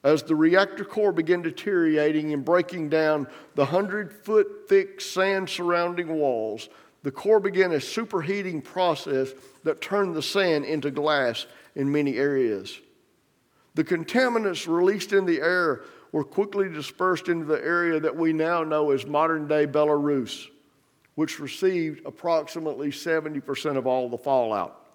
As 0.03 0.23
the 0.23 0.37
reactor 0.37 0.85
core 0.85 1.13
began 1.13 1.43
deteriorating 1.43 2.33
and 2.33 2.45
breaking 2.45 2.91
down 2.91 3.27
the 3.55 3.65
100 3.65 4.13
foot 4.13 4.69
thick 4.69 5.01
sand 5.01 5.49
surrounding 5.49 6.09
walls, 6.09 6.69
the 7.03 7.11
core 7.11 7.41
began 7.41 7.73
a 7.73 7.77
superheating 7.77 8.63
process 8.63 9.33
that 9.63 9.81
turned 9.81 10.15
the 10.15 10.23
sand 10.23 10.65
into 10.65 10.91
glass 10.91 11.47
in 11.75 11.91
many 11.91 12.17
areas. 12.17 12.81
The 13.75 13.85
contaminants 13.85 14.69
released 14.69 15.13
in 15.13 15.27
the 15.27 15.41
air 15.41 15.83
were 16.13 16.25
quickly 16.25 16.69
dispersed 16.69 17.29
into 17.29 17.45
the 17.45 17.63
area 17.65 17.99
that 17.99 18.17
we 18.17 18.33
now 18.33 18.63
know 18.63 18.93
as 18.93 19.05
modern 19.05 19.49
day 19.49 19.67
Belarus, 19.67 20.49
which 21.15 21.39
received 21.41 22.05
approximately 22.07 22.91
70% 22.91 23.77
of 23.77 23.87
all 23.87 24.09
the 24.09 24.19
fallout. 24.19 24.87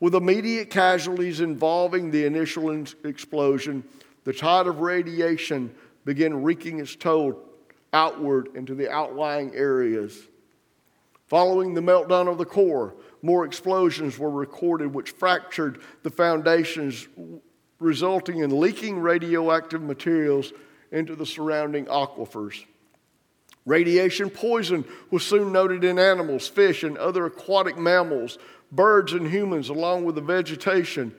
With 0.00 0.14
immediate 0.14 0.70
casualties 0.70 1.40
involving 1.40 2.10
the 2.10 2.26
initial 2.26 2.70
explosion, 3.04 3.84
the 4.24 4.32
tide 4.32 4.66
of 4.66 4.80
radiation 4.80 5.74
began 6.04 6.42
wreaking 6.42 6.80
its 6.80 6.96
toll 6.96 7.40
outward 7.92 8.48
into 8.54 8.74
the 8.74 8.90
outlying 8.90 9.54
areas. 9.54 10.28
Following 11.26 11.72
the 11.72 11.80
meltdown 11.80 12.28
of 12.28 12.38
the 12.38 12.44
core, 12.44 12.94
more 13.22 13.46
explosions 13.46 14.18
were 14.18 14.30
recorded 14.30 14.92
which 14.92 15.12
fractured 15.12 15.80
the 16.02 16.10
foundations 16.10 17.08
resulting 17.78 18.40
in 18.40 18.60
leaking 18.60 18.98
radioactive 18.98 19.80
materials 19.80 20.52
into 20.92 21.16
the 21.16 21.24
surrounding 21.24 21.86
aquifers. 21.86 22.64
Radiation 23.66 24.28
poison 24.28 24.84
was 25.10 25.24
soon 25.24 25.52
noted 25.52 25.84
in 25.84 25.98
animals, 25.98 26.46
fish, 26.46 26.82
and 26.82 26.98
other 26.98 27.26
aquatic 27.26 27.78
mammals, 27.78 28.38
birds, 28.70 29.12
and 29.12 29.26
humans, 29.30 29.70
along 29.70 30.04
with 30.04 30.16
the 30.16 30.20
vegetation 30.20 31.14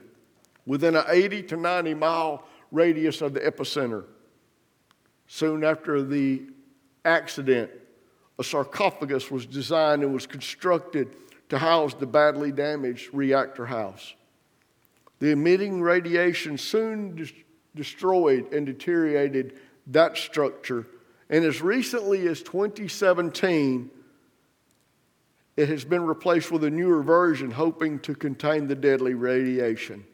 within 0.65 0.95
an 0.95 1.05
80 1.07 1.43
to 1.43 1.57
90 1.57 1.93
mile 1.95 2.47
radius 2.71 3.21
of 3.21 3.33
the 3.33 3.39
epicenter. 3.39 4.05
Soon 5.27 5.63
after 5.63 6.03
the 6.03 6.43
accident, 7.03 7.71
a 8.37 8.43
sarcophagus 8.43 9.31
was 9.31 9.45
designed 9.45 10.03
and 10.03 10.13
was 10.13 10.27
constructed 10.27 11.15
to 11.49 11.57
house 11.57 11.93
the 11.93 12.05
badly 12.05 12.51
damaged 12.51 13.09
reactor 13.13 13.65
house. 13.65 14.13
The 15.19 15.31
emitting 15.31 15.81
radiation 15.81 16.57
soon 16.57 17.15
des- 17.15 17.43
destroyed 17.75 18.51
and 18.53 18.65
deteriorated 18.65 19.59
that 19.87 20.17
structure. 20.17 20.87
And 21.29 21.43
as 21.43 21.61
recently 21.61 22.27
as 22.27 22.41
2017, 22.41 23.89
it 25.57 25.69
has 25.69 25.85
been 25.85 26.05
replaced 26.05 26.51
with 26.51 26.63
a 26.63 26.69
newer 26.69 27.01
version 27.01 27.49
hoping 27.51 27.99
to 27.99 28.13
contain 28.13 28.67
the 28.67 28.75
deadly 28.75 29.13
radiation. 29.13 30.05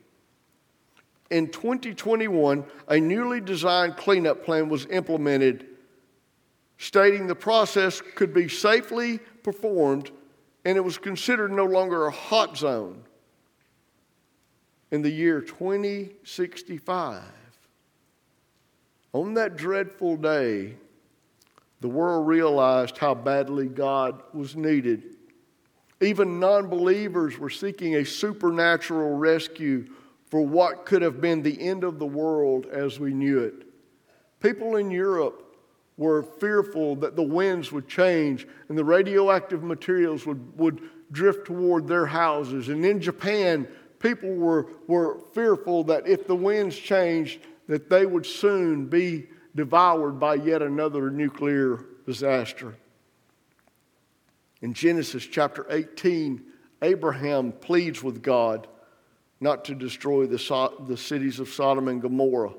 In 1.29 1.49
2021, 1.49 2.63
a 2.87 2.99
newly 2.99 3.41
designed 3.41 3.97
cleanup 3.97 4.45
plan 4.45 4.69
was 4.69 4.85
implemented, 4.87 5.65
stating 6.77 7.27
the 7.27 7.35
process 7.35 8.01
could 8.15 8.33
be 8.33 8.47
safely 8.47 9.17
performed 9.43 10.11
and 10.63 10.77
it 10.77 10.81
was 10.81 10.97
considered 10.97 11.51
no 11.51 11.65
longer 11.65 12.05
a 12.05 12.11
hot 12.11 12.57
zone 12.57 13.03
in 14.91 15.01
the 15.01 15.09
year 15.09 15.41
2065. 15.41 17.23
On 19.13 19.33
that 19.33 19.57
dreadful 19.57 20.17
day, 20.17 20.75
the 21.81 21.89
world 21.89 22.27
realized 22.27 22.97
how 22.97 23.15
badly 23.15 23.67
God 23.67 24.21
was 24.33 24.55
needed. 24.55 25.15
Even 25.99 26.39
non 26.39 26.67
believers 26.67 27.37
were 27.37 27.49
seeking 27.49 27.95
a 27.95 28.05
supernatural 28.05 29.17
rescue 29.17 29.87
for 30.29 30.41
what 30.41 30.85
could 30.85 31.01
have 31.01 31.19
been 31.19 31.41
the 31.41 31.59
end 31.59 31.83
of 31.83 31.99
the 31.99 32.05
world 32.05 32.65
as 32.67 32.99
we 32.99 33.13
knew 33.13 33.39
it. 33.39 33.65
People 34.39 34.77
in 34.77 34.89
Europe 34.89 35.55
were 35.97 36.23
fearful 36.23 36.95
that 36.95 37.15
the 37.15 37.21
winds 37.21 37.71
would 37.71 37.87
change 37.87 38.47
and 38.69 38.77
the 38.77 38.83
radioactive 38.83 39.61
materials 39.61 40.25
would, 40.25 40.57
would 40.57 40.81
drift 41.11 41.45
toward 41.45 41.87
their 41.87 42.05
houses. 42.05 42.69
And 42.69 42.85
in 42.85 43.01
Japan, 43.01 43.67
people 43.99 44.33
were, 44.33 44.67
were 44.87 45.19
fearful 45.33 45.83
that 45.85 46.07
if 46.07 46.25
the 46.25 46.35
winds 46.35 46.75
changed, 46.75 47.41
that 47.67 47.89
they 47.89 48.05
would 48.05 48.25
soon 48.25 48.85
be 48.85 49.27
devoured 49.55 50.19
by 50.19 50.35
yet 50.35 50.61
another 50.61 51.09
nuclear 51.09 51.85
disaster. 52.05 52.75
In 54.61 54.73
Genesis 54.73 55.25
chapter 55.25 55.65
18, 55.69 56.41
Abraham 56.81 57.51
pleads 57.51 58.03
with 58.03 58.21
God 58.21 58.67
not 59.39 59.65
to 59.65 59.75
destroy 59.75 60.27
the, 60.27 60.71
the 60.87 60.97
cities 60.97 61.39
of 61.39 61.49
Sodom 61.49 61.87
and 61.87 62.01
Gomorrah. 62.01 62.53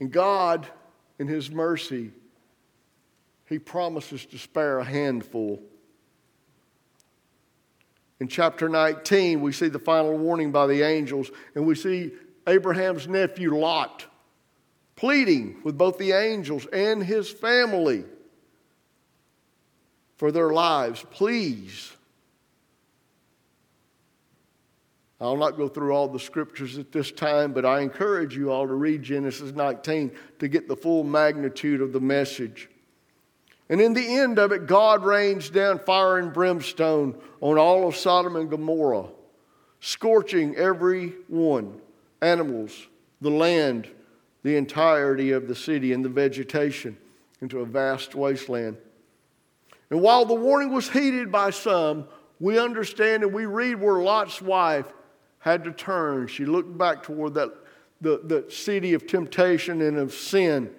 And 0.00 0.10
God, 0.10 0.66
in 1.18 1.28
His 1.28 1.50
mercy, 1.50 2.10
He 3.48 3.58
promises 3.58 4.24
to 4.26 4.38
spare 4.38 4.78
a 4.78 4.84
handful 4.84 5.62
in 8.20 8.28
chapter 8.28 8.68
19, 8.68 9.40
we 9.40 9.52
see 9.52 9.68
the 9.68 9.78
final 9.78 10.16
warning 10.16 10.52
by 10.52 10.66
the 10.66 10.82
angels, 10.82 11.30
and 11.54 11.66
we 11.66 11.74
see 11.74 12.12
Abraham's 12.46 13.08
nephew 13.08 13.54
Lot 13.56 14.06
pleading 15.04 15.54
with 15.62 15.76
both 15.76 15.98
the 15.98 16.12
angels 16.12 16.64
and 16.72 17.04
his 17.04 17.30
family 17.30 18.04
for 20.16 20.32
their 20.32 20.48
lives. 20.48 21.04
Please. 21.10 21.92
I'll 25.20 25.36
not 25.36 25.58
go 25.58 25.68
through 25.68 25.92
all 25.92 26.08
the 26.08 26.18
scriptures 26.18 26.78
at 26.78 26.90
this 26.90 27.12
time, 27.12 27.52
but 27.52 27.66
I 27.66 27.80
encourage 27.80 28.34
you 28.34 28.50
all 28.50 28.66
to 28.66 28.72
read 28.72 29.02
Genesis 29.02 29.52
19 29.52 30.10
to 30.38 30.48
get 30.48 30.68
the 30.68 30.76
full 30.76 31.04
magnitude 31.04 31.82
of 31.82 31.92
the 31.92 32.00
message. 32.00 32.70
And 33.68 33.82
in 33.82 33.92
the 33.92 34.08
end 34.16 34.38
of 34.38 34.52
it, 34.52 34.66
God 34.66 35.04
rains 35.04 35.50
down 35.50 35.80
fire 35.80 36.16
and 36.16 36.32
brimstone 36.32 37.14
on 37.42 37.58
all 37.58 37.86
of 37.86 37.94
Sodom 37.94 38.36
and 38.36 38.48
Gomorrah, 38.48 39.08
scorching 39.80 40.56
every 40.56 41.08
one 41.28 41.78
animals, 42.22 42.86
the 43.20 43.30
land, 43.30 43.86
the 44.44 44.56
entirety 44.56 45.32
of 45.32 45.48
the 45.48 45.54
city, 45.54 45.92
and 45.92 46.04
the 46.04 46.08
vegetation 46.08 46.96
into 47.40 47.60
a 47.60 47.66
vast 47.66 48.14
wasteland. 48.14 48.76
And 49.90 50.00
while 50.00 50.24
the 50.24 50.34
warning 50.34 50.72
was 50.72 50.88
heeded 50.88 51.32
by 51.32 51.50
some, 51.50 52.06
we 52.38 52.58
understand 52.58 53.22
and 53.22 53.32
we 53.32 53.46
read 53.46 53.80
where 53.80 54.02
Lot's 54.02 54.40
wife 54.40 54.86
had 55.38 55.64
to 55.64 55.72
turn. 55.72 56.26
She 56.26 56.44
looked 56.44 56.76
back 56.76 57.02
toward 57.02 57.34
that, 57.34 57.52
the, 58.00 58.20
the 58.22 58.50
city 58.50 58.92
of 58.92 59.06
temptation 59.06 59.80
and 59.80 59.96
of 59.96 60.12
sin 60.12 60.70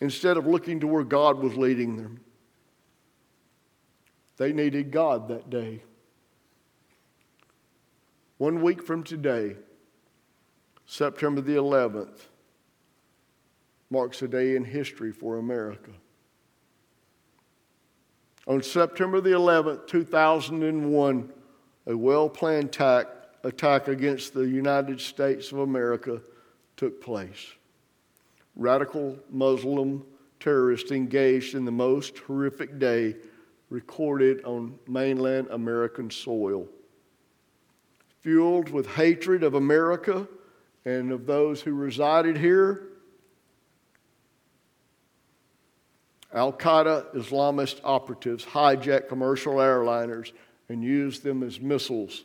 instead 0.00 0.36
of 0.36 0.46
looking 0.46 0.80
to 0.80 0.86
where 0.86 1.04
God 1.04 1.38
was 1.38 1.56
leading 1.56 1.96
them. 1.96 2.20
They 4.36 4.52
needed 4.52 4.90
God 4.90 5.28
that 5.28 5.50
day. 5.50 5.82
One 8.36 8.62
week 8.62 8.82
from 8.82 9.02
today, 9.02 9.56
September 10.86 11.40
the 11.40 11.56
11th, 11.56 12.20
marks 13.90 14.22
a 14.22 14.28
day 14.28 14.56
in 14.56 14.64
history 14.64 15.12
for 15.12 15.38
America. 15.38 15.90
On 18.46 18.62
September 18.62 19.20
the 19.20 19.30
11th, 19.30 19.86
2001, 19.86 21.32
a 21.86 21.96
well 21.96 22.28
planned 22.28 22.68
attack, 22.68 23.06
attack 23.44 23.88
against 23.88 24.34
the 24.34 24.46
United 24.46 25.00
States 25.00 25.52
of 25.52 25.58
America 25.58 26.20
took 26.76 27.02
place. 27.02 27.52
Radical 28.56 29.18
Muslim 29.30 30.04
terrorists 30.40 30.92
engaged 30.92 31.54
in 31.54 31.64
the 31.64 31.72
most 31.72 32.18
horrific 32.18 32.78
day 32.78 33.16
recorded 33.70 34.44
on 34.44 34.78
mainland 34.86 35.48
American 35.50 36.10
soil. 36.10 36.66
Fueled 38.20 38.70
with 38.70 38.86
hatred 38.94 39.42
of 39.42 39.54
America 39.54 40.26
and 40.84 41.12
of 41.12 41.26
those 41.26 41.60
who 41.60 41.74
resided 41.74 42.36
here, 42.36 42.88
Al 46.32 46.52
Qaeda 46.52 47.14
Islamist 47.14 47.80
operatives 47.84 48.44
hijack 48.44 49.08
commercial 49.08 49.54
airliners 49.54 50.32
and 50.68 50.84
use 50.84 51.20
them 51.20 51.42
as 51.42 51.60
missiles 51.60 52.24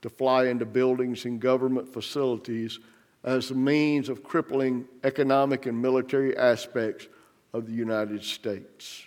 to 0.00 0.08
fly 0.08 0.46
into 0.46 0.64
buildings 0.64 1.24
and 1.24 1.40
government 1.40 1.92
facilities 1.92 2.78
as 3.24 3.50
a 3.50 3.54
means 3.54 4.08
of 4.08 4.22
crippling 4.22 4.86
economic 5.04 5.66
and 5.66 5.80
military 5.80 6.36
aspects 6.36 7.08
of 7.52 7.66
the 7.66 7.72
United 7.72 8.24
States. 8.24 9.06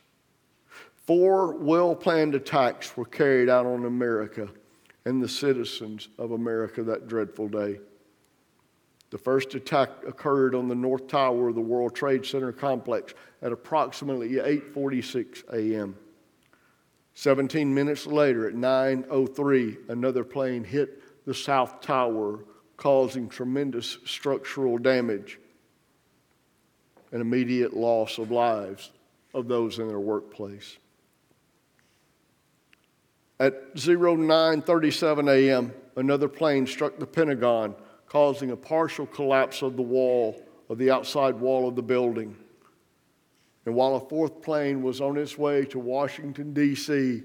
Four 1.06 1.56
well 1.58 1.96
planned 1.96 2.36
attacks 2.36 2.96
were 2.96 3.06
carried 3.06 3.50
out 3.50 3.66
on 3.66 3.86
America 3.86 4.48
and 5.06 5.22
the 5.22 5.30
citizens 5.30 6.08
of 6.18 6.32
America 6.32 6.84
that 6.84 7.08
dreadful 7.08 7.48
day. 7.48 7.80
The 9.12 9.18
first 9.18 9.56
attack 9.56 9.90
occurred 10.08 10.56
on 10.56 10.68
the 10.68 10.76
North 10.76 11.08
Tower 11.08 11.50
of 11.50 11.56
the 11.56 11.62
World 11.62 11.96
Trade 11.96 12.26
Center 12.26 12.52
complex 12.52 13.14
at 13.42 13.52
approximately 13.52 14.30
8:46 14.32 15.44
a.m. 15.54 15.96
17 17.14 17.74
minutes 17.74 18.06
later 18.06 18.48
at 18.48 18.56
9:03, 18.56 19.90
another 19.90 20.24
plane 20.24 20.64
hit 20.64 21.02
the 21.26 21.34
South 21.34 21.82
Tower, 21.82 22.40
causing 22.78 23.30
tremendous 23.30 23.98
structural 24.06 24.78
damage 24.78 25.40
and 27.12 27.22
immediate 27.22 27.74
loss 27.74 28.18
of 28.18 28.32
lives 28.32 28.92
of 29.34 29.48
those 29.48 29.80
in 29.80 29.88
their 29.88 30.00
workplace. 30.00 30.78
At 33.40 33.76
09:37 33.76 35.30
a.m., 35.30 35.74
another 35.96 36.28
plane 36.28 36.68
struck 36.68 36.98
the 36.98 37.06
Pentagon, 37.06 37.76
causing 38.08 38.52
a 38.52 38.56
partial 38.56 39.06
collapse 39.06 39.62
of 39.62 39.76
the 39.76 39.82
wall 39.82 40.42
of 40.70 40.78
the 40.78 40.92
outside 40.92 41.36
wall 41.36 41.68
of 41.68 41.76
the 41.76 41.82
building. 41.82 42.36
And 43.66 43.76
while 43.76 43.96
a 43.96 44.00
fourth 44.00 44.42
plane 44.42 44.82
was 44.82 45.02
on 45.02 45.18
its 45.18 45.38
way 45.38 45.66
to 45.66 45.80
Washington, 45.80 46.54
D.C., 46.54 47.24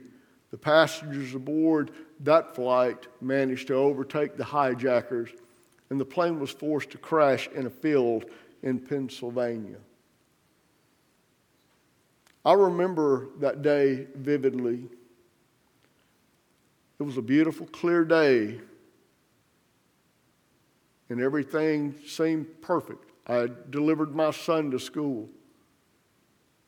the 0.51 0.57
passengers 0.59 1.35
aboard 1.35 1.93
that 2.21 2.55
flight 2.55 3.07
managed 3.21 3.69
to 3.69 3.75
overtake 3.75 4.37
the 4.37 4.45
hijackers, 4.45 5.31
and 5.91 6.01
the 6.01 6.05
plane 6.05 6.41
was 6.41 6.51
forced 6.51 6.91
to 6.91 6.99
crash 6.99 7.49
in 7.55 7.67
a 7.67 7.71
field 7.71 8.25
in 8.63 8.79
Pennsylvania. 8.79 9.79
I 12.45 12.55
remember 12.55 13.29
that 13.41 13.63
day 13.63 14.07
vividly. 14.17 14.87
It 16.99 17.03
was 17.03 17.17
a 17.17 17.23
beautiful, 17.23 17.67
clear 17.67 18.05
day, 18.05 18.61
and 21.11 21.21
everything 21.21 21.95
seemed 22.07 22.63
perfect. 22.63 23.11
I 23.27 23.49
delivered 23.69 24.15
my 24.15 24.31
son 24.31 24.71
to 24.71 24.79
school. 24.79 25.29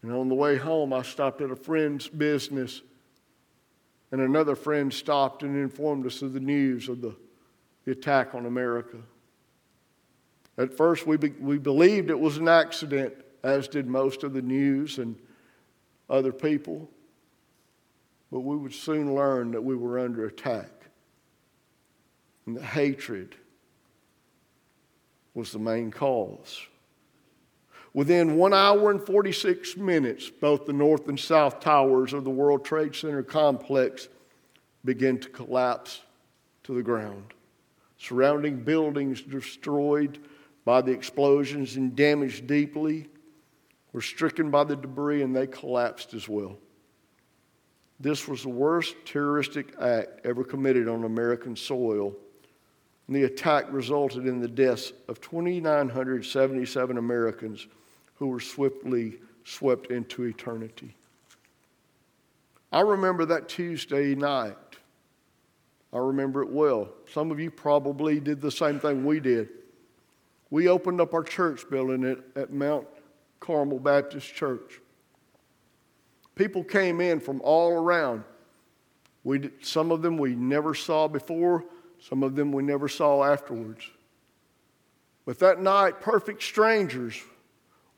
And 0.02 0.12
on 0.12 0.28
the 0.28 0.34
way 0.34 0.56
home, 0.56 0.92
I 0.92 1.02
stopped 1.02 1.40
at 1.40 1.50
a 1.50 1.56
friend's 1.56 2.08
business, 2.08 2.82
and 4.10 4.20
another 4.20 4.56
friend 4.56 4.92
stopped 4.92 5.44
and 5.44 5.56
informed 5.56 6.06
us 6.06 6.22
of 6.22 6.32
the 6.32 6.40
news 6.40 6.88
of 6.88 7.00
the, 7.00 7.14
the 7.84 7.92
attack 7.92 8.34
on 8.34 8.46
America. 8.46 8.98
At 10.58 10.76
first, 10.76 11.06
we, 11.06 11.16
be, 11.16 11.30
we 11.30 11.58
believed 11.58 12.10
it 12.10 12.18
was 12.18 12.36
an 12.36 12.48
accident, 12.48 13.14
as 13.44 13.68
did 13.68 13.86
most 13.86 14.24
of 14.24 14.34
the 14.34 14.42
news 14.42 14.98
and 14.98 15.16
other 16.10 16.32
people. 16.32 16.90
But 18.32 18.40
we 18.40 18.56
would 18.56 18.74
soon 18.74 19.14
learn 19.14 19.52
that 19.52 19.62
we 19.62 19.76
were 19.76 20.00
under 20.00 20.26
attack. 20.26 20.70
And 22.44 22.56
the 22.56 22.64
hatred 22.64 23.36
was 25.34 25.52
the 25.52 25.58
main 25.58 25.90
cause. 25.90 26.60
Within 27.94 28.36
one 28.36 28.54
hour 28.54 28.90
and 28.90 29.04
46 29.04 29.76
minutes, 29.76 30.30
both 30.30 30.64
the 30.64 30.72
north 30.72 31.08
and 31.08 31.20
south 31.20 31.60
towers 31.60 32.12
of 32.12 32.24
the 32.24 32.30
World 32.30 32.64
Trade 32.64 32.94
Center 32.94 33.22
complex 33.22 34.08
began 34.84 35.18
to 35.18 35.28
collapse 35.28 36.00
to 36.64 36.74
the 36.74 36.82
ground. 36.82 37.34
Surrounding 37.98 38.64
buildings 38.64 39.20
destroyed 39.20 40.18
by 40.64 40.80
the 40.80 40.92
explosions 40.92 41.76
and 41.76 41.94
damaged 41.94 42.46
deeply 42.46 43.08
were 43.92 44.00
stricken 44.00 44.50
by 44.50 44.64
the 44.64 44.76
debris 44.76 45.22
and 45.22 45.36
they 45.36 45.46
collapsed 45.46 46.14
as 46.14 46.28
well. 46.28 46.56
This 48.00 48.26
was 48.26 48.42
the 48.42 48.48
worst 48.48 48.96
terroristic 49.04 49.74
act 49.80 50.24
ever 50.24 50.42
committed 50.42 50.88
on 50.88 51.04
American 51.04 51.54
soil. 51.54 52.14
And 53.12 53.22
the 53.22 53.26
attack 53.26 53.66
resulted 53.70 54.26
in 54.26 54.40
the 54.40 54.48
deaths 54.48 54.94
of 55.06 55.20
2,977 55.20 56.96
Americans 56.96 57.66
who 58.14 58.28
were 58.28 58.40
swiftly 58.40 59.18
swept 59.44 59.90
into 59.90 60.22
eternity. 60.22 60.96
I 62.72 62.80
remember 62.80 63.26
that 63.26 63.50
Tuesday 63.50 64.14
night. 64.14 64.56
I 65.92 65.98
remember 65.98 66.42
it 66.42 66.48
well. 66.48 66.88
Some 67.12 67.30
of 67.30 67.38
you 67.38 67.50
probably 67.50 68.18
did 68.18 68.40
the 68.40 68.50
same 68.50 68.80
thing 68.80 69.04
we 69.04 69.20
did. 69.20 69.50
We 70.48 70.68
opened 70.68 70.98
up 70.98 71.12
our 71.12 71.22
church 71.22 71.68
building 71.68 72.04
at, 72.04 72.16
at 72.34 72.50
Mount 72.50 72.86
Carmel 73.40 73.78
Baptist 73.78 74.34
Church. 74.34 74.80
People 76.34 76.64
came 76.64 77.02
in 77.02 77.20
from 77.20 77.42
all 77.44 77.72
around. 77.72 78.24
We, 79.22 79.50
some 79.60 79.92
of 79.92 80.00
them 80.00 80.16
we 80.16 80.34
never 80.34 80.74
saw 80.74 81.08
before, 81.08 81.66
some 82.08 82.22
of 82.22 82.34
them 82.34 82.52
we 82.52 82.62
never 82.62 82.88
saw 82.88 83.24
afterwards. 83.24 83.88
But 85.24 85.38
that 85.38 85.60
night, 85.60 86.00
perfect 86.00 86.42
strangers 86.42 87.20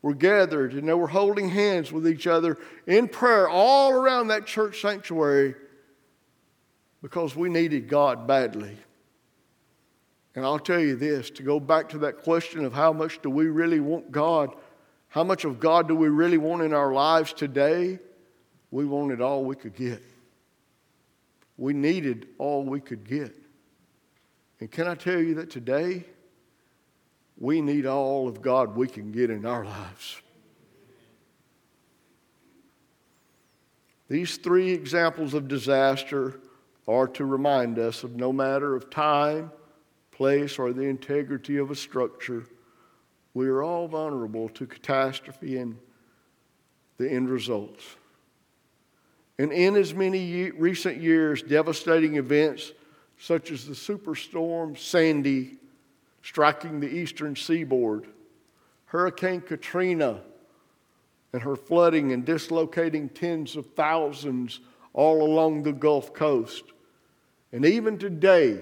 were 0.01 0.13
gathered 0.13 0.73
and 0.73 0.87
they 0.87 0.93
were 0.93 1.07
holding 1.07 1.49
hands 1.49 1.91
with 1.91 2.07
each 2.07 2.27
other 2.27 2.57
in 2.85 3.07
prayer 3.07 3.49
all 3.49 3.91
around 3.91 4.27
that 4.27 4.45
church 4.45 4.81
sanctuary 4.81 5.55
because 7.01 7.35
we 7.35 7.49
needed 7.49 7.89
God 7.89 8.27
badly. 8.27 8.77
And 10.35 10.45
I'll 10.45 10.59
tell 10.59 10.79
you 10.79 10.95
this 10.95 11.31
to 11.31 11.43
go 11.43 11.59
back 11.59 11.89
to 11.89 11.97
that 11.99 12.21
question 12.21 12.63
of 12.63 12.73
how 12.73 12.93
much 12.93 13.21
do 13.23 13.29
we 13.31 13.47
really 13.47 13.79
want 13.79 14.11
God, 14.11 14.53
how 15.07 15.23
much 15.23 15.45
of 15.45 15.59
God 15.59 15.87
do 15.87 15.95
we 15.95 16.09
really 16.09 16.37
want 16.37 16.61
in 16.61 16.73
our 16.73 16.93
lives 16.93 17.33
today? 17.33 17.97
We 18.69 18.85
wanted 18.85 19.21
all 19.21 19.43
we 19.43 19.55
could 19.55 19.75
get. 19.75 20.03
We 21.57 21.73
needed 21.73 22.27
all 22.37 22.63
we 22.63 22.81
could 22.81 23.07
get. 23.07 23.35
And 24.65 24.71
can 24.71 24.87
I 24.87 24.95
tell 24.95 25.21
you 25.21 25.35
that 25.35 25.51
today, 25.51 26.05
we 27.37 27.61
need 27.61 27.85
all 27.85 28.27
of 28.27 28.41
God 28.41 28.75
we 28.75 28.87
can 28.87 29.11
get 29.11 29.29
in 29.29 29.45
our 29.45 29.63
lives. 29.63 30.19
These 34.09 34.37
three 34.37 34.71
examples 34.71 35.35
of 35.35 35.47
disaster 35.47 36.39
are 36.87 37.07
to 37.09 37.25
remind 37.25 37.77
us 37.77 38.03
of 38.03 38.15
no 38.15 38.33
matter 38.33 38.75
of 38.75 38.89
time, 38.89 39.51
place, 40.09 40.57
or 40.57 40.73
the 40.73 40.81
integrity 40.81 41.57
of 41.57 41.69
a 41.69 41.75
structure, 41.75 42.47
we 43.35 43.47
are 43.47 43.61
all 43.61 43.87
vulnerable 43.87 44.49
to 44.49 44.65
catastrophe 44.65 45.57
and 45.57 45.77
the 46.97 47.07
end 47.07 47.29
results. 47.29 47.83
And 49.37 49.51
in 49.51 49.75
as 49.75 49.93
many 49.93 50.49
recent 50.49 50.99
years, 50.99 51.43
devastating 51.43 52.15
events 52.15 52.71
such 53.17 53.51
as 53.51 53.65
the 53.65 53.73
superstorm 53.73 54.77
Sandy 54.77 55.57
striking 56.21 56.79
the 56.79 56.87
eastern 56.87 57.35
seaboard, 57.35 58.07
Hurricane 58.85 59.41
Katrina 59.41 60.21
and 61.33 61.43
her 61.43 61.55
flooding 61.55 62.13
and 62.13 62.25
dislocating 62.25 63.09
tens 63.09 63.55
of 63.55 63.65
thousands 63.73 64.59
all 64.93 65.21
along 65.21 65.63
the 65.63 65.73
Gulf 65.73 66.13
Coast, 66.13 66.63
And 67.51 67.65
even 67.65 67.97
today, 67.97 68.59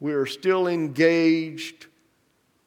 we 0.00 0.12
are 0.12 0.26
still 0.26 0.66
engaged 0.66 1.86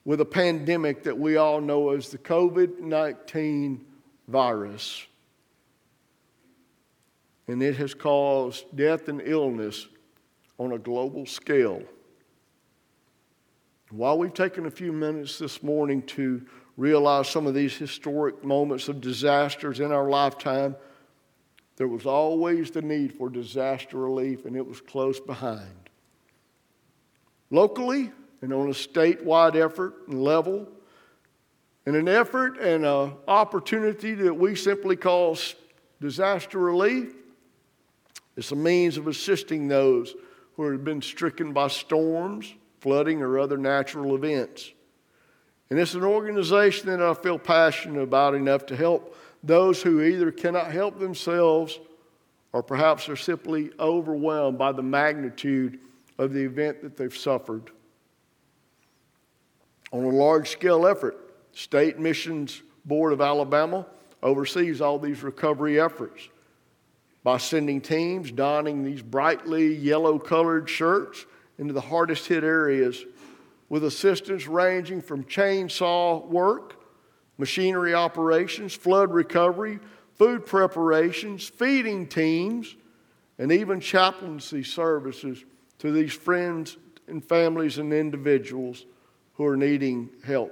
with 0.04 0.20
a 0.22 0.26
pandemic 0.26 1.04
that 1.04 1.18
we 1.18 1.36
all 1.36 1.62
know 1.62 1.90
as 1.92 2.10
the 2.10 2.18
COVID 2.18 2.80
19 2.80 3.86
virus. 4.28 5.06
And 7.48 7.62
it 7.62 7.76
has 7.78 7.94
caused 7.94 8.76
death 8.76 9.10
and 9.10 9.22
illness 9.22 9.88
on 10.62 10.74
a 10.74 10.78
global 10.78 11.26
scale. 11.26 11.82
While 13.89 14.19
we've 14.19 14.34
taken 14.34 14.67
a 14.67 14.71
few 14.71 14.93
minutes 14.93 15.39
this 15.39 15.63
morning 15.63 16.04
to 16.04 16.45
realize 16.78 17.28
some 17.28 17.47
of 17.47 17.56
these 17.56 17.76
historic 17.76 18.43
moments 18.43 18.88
of 18.88 19.02
disasters 19.02 19.80
in 19.80 19.91
our 19.91 20.08
lifetime, 20.08 20.76
there 21.78 21.88
was 21.88 22.06
always 22.06 22.69
the 22.69 22.84
need 22.84 23.12
for 23.12 23.28
disaster 23.28 23.97
relief, 23.97 24.45
and 24.45 24.56
it 24.56 24.65
was 24.65 24.80
close 24.80 25.19
behind. 25.19 25.89
Locally 27.50 28.12
and 28.43 28.54
on 28.54 28.67
a 28.67 28.74
statewide 28.74 29.56
effort 29.56 29.95
and 30.08 30.24
level, 30.24 30.67
in 31.88 31.95
an 31.95 32.08
effort 32.08 32.60
and 32.60 32.86
an 32.86 33.13
opportunity 33.28 34.13
that 34.13 34.34
we 34.34 34.54
simply 34.54 34.95
call 34.95 35.36
disaster 36.00 36.60
relief, 36.60 37.15
it's 38.38 38.52
a 38.52 38.56
means 38.56 38.97
of 38.97 39.08
assisting 39.08 39.67
those 39.67 40.13
who 40.56 40.70
have 40.70 40.84
been 40.84 41.02
stricken 41.02 41.54
by 41.54 41.68
storms, 41.68 42.54
flooding, 42.80 43.22
or 43.22 43.40
other 43.40 43.58
natural 43.58 44.16
events. 44.16 44.72
And 45.70 45.80
it's 45.80 45.94
an 45.94 46.04
organization 46.04 46.90
that 46.90 47.02
I 47.02 47.14
feel 47.14 47.40
passionate 47.40 48.02
about 48.02 48.36
enough 48.36 48.66
to 48.68 48.76
help 48.76 49.16
those 49.44 49.82
who 49.82 50.02
either 50.02 50.32
cannot 50.32 50.72
help 50.72 51.00
themselves 51.00 51.80
or 52.54 52.62
perhaps 52.62 53.08
are 53.08 53.16
simply 53.16 53.72
overwhelmed 53.80 54.58
by 54.58 54.72
the 54.72 54.84
magnitude 54.84 55.80
of 56.18 56.34
the 56.34 56.44
event 56.44 56.82
that 56.82 56.98
they've 56.98 57.16
suffered. 57.16 57.72
On 59.94 60.04
a 60.04 60.10
large 60.10 60.50
scale 60.50 60.86
effort, 60.86 61.18
State 61.54 62.00
Missions 62.00 62.62
Board 62.86 63.14
of 63.14 63.22
Alabama 63.22 63.86
oversees 64.24 64.82
all 64.82 65.00
these 65.00 65.24
recovery 65.24 65.80
efforts 65.80 66.30
by 67.24 67.38
sending 67.38 67.82
teams 67.82 68.32
donning 68.32 68.84
these 68.84 69.02
brightly 69.02 69.76
yellow 69.76 70.18
colored 70.18 70.68
shirts 70.68 71.26
into 71.58 71.74
the 71.74 71.82
hardest 71.82 72.28
hit 72.28 72.44
areas 72.44 73.06
with 73.70 73.84
assistance 73.84 74.48
ranging 74.48 75.02
from 75.02 75.24
chainsaw 75.24 76.28
work, 76.28 76.84
machinery 77.38 77.94
operations, 77.94 78.74
flood 78.74 79.14
recovery, 79.14 79.80
food 80.16 80.46
preparations, 80.46 81.48
feeding 81.48 82.08
teams, 82.08 82.76
and 83.38 83.52
even 83.52 83.80
chaplaincy 83.80 84.64
services 84.64 85.46
to 85.78 85.92
these 85.92 86.14
friends 86.14 86.78
and 87.08 87.24
families 87.24 87.78
and 87.78 87.94
individuals 87.94 88.86
who 89.34 89.46
are 89.46 89.58
needing 89.58 90.10
help. 90.24 90.52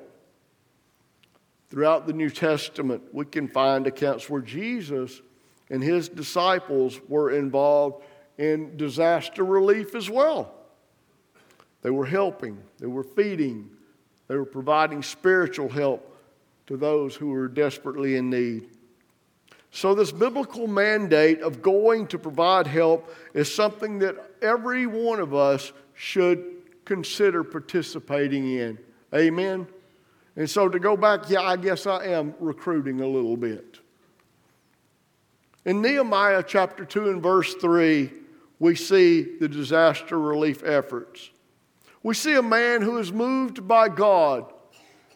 Throughout 1.70 2.08
the 2.08 2.14
New 2.14 2.30
Testament, 2.30 3.04
we 3.14 3.26
can 3.26 3.48
find 3.48 3.86
accounts 3.86 4.30
where 4.30 4.42
Jesus 4.42 5.22
and 5.70 5.84
his 5.84 6.10
disciples 6.10 7.00
were 7.08 7.32
involved 7.32 8.04
in 8.38 8.76
disaster 8.78 9.44
relief 9.44 9.96
as 9.96 10.10
well. 10.10 10.54
They 11.82 11.90
were 11.90 12.06
helping, 12.06 12.62
they 12.80 12.88
were 12.88 13.04
feeding, 13.04 13.70
they 14.28 14.36
were 14.36 14.46
providing 14.46 15.02
spiritual 15.02 15.70
help 15.70 16.18
to 16.68 16.78
those 16.78 17.16
who 17.16 17.30
were 17.30 17.48
desperately 17.48 18.16
in 18.16 18.30
need. 18.30 18.70
So, 19.72 19.94
this 19.94 20.12
biblical 20.12 20.68
mandate 20.68 21.42
of 21.42 21.62
going 21.62 22.08
to 22.08 22.18
provide 22.18 22.66
help 22.66 23.14
is 23.34 23.54
something 23.54 24.00
that 24.00 24.16
every 24.42 24.88
one 24.88 25.20
of 25.20 25.36
us 25.36 25.72
should 25.94 26.86
consider 26.86 27.44
participating 27.44 28.52
in. 28.52 28.80
Amen? 29.14 29.68
And 30.36 30.50
so, 30.50 30.70
to 30.70 30.80
go 30.80 30.98
back, 30.98 31.30
yeah, 31.30 31.42
I 31.42 31.56
guess 31.56 31.86
I 31.86 32.06
am 32.06 32.34
recruiting 32.40 33.02
a 33.02 33.08
little 33.08 33.38
bit. 33.38 33.80
In 35.66 35.82
Nehemiah 35.82 36.44
chapter 36.46 36.86
2 36.86 37.10
and 37.10 37.24
verse 37.24 37.54
3, 37.56 38.12
we 38.60 38.76
see 38.76 39.38
the 39.40 39.48
disaster 39.48 40.20
relief 40.20 40.64
efforts. 40.64 41.30
We 42.02 42.14
see 42.14 42.36
a 42.36 42.42
man 42.42 42.82
who 42.82 42.98
is 42.98 43.12
moved 43.12 43.68
by 43.68 43.90
God. 43.90 44.54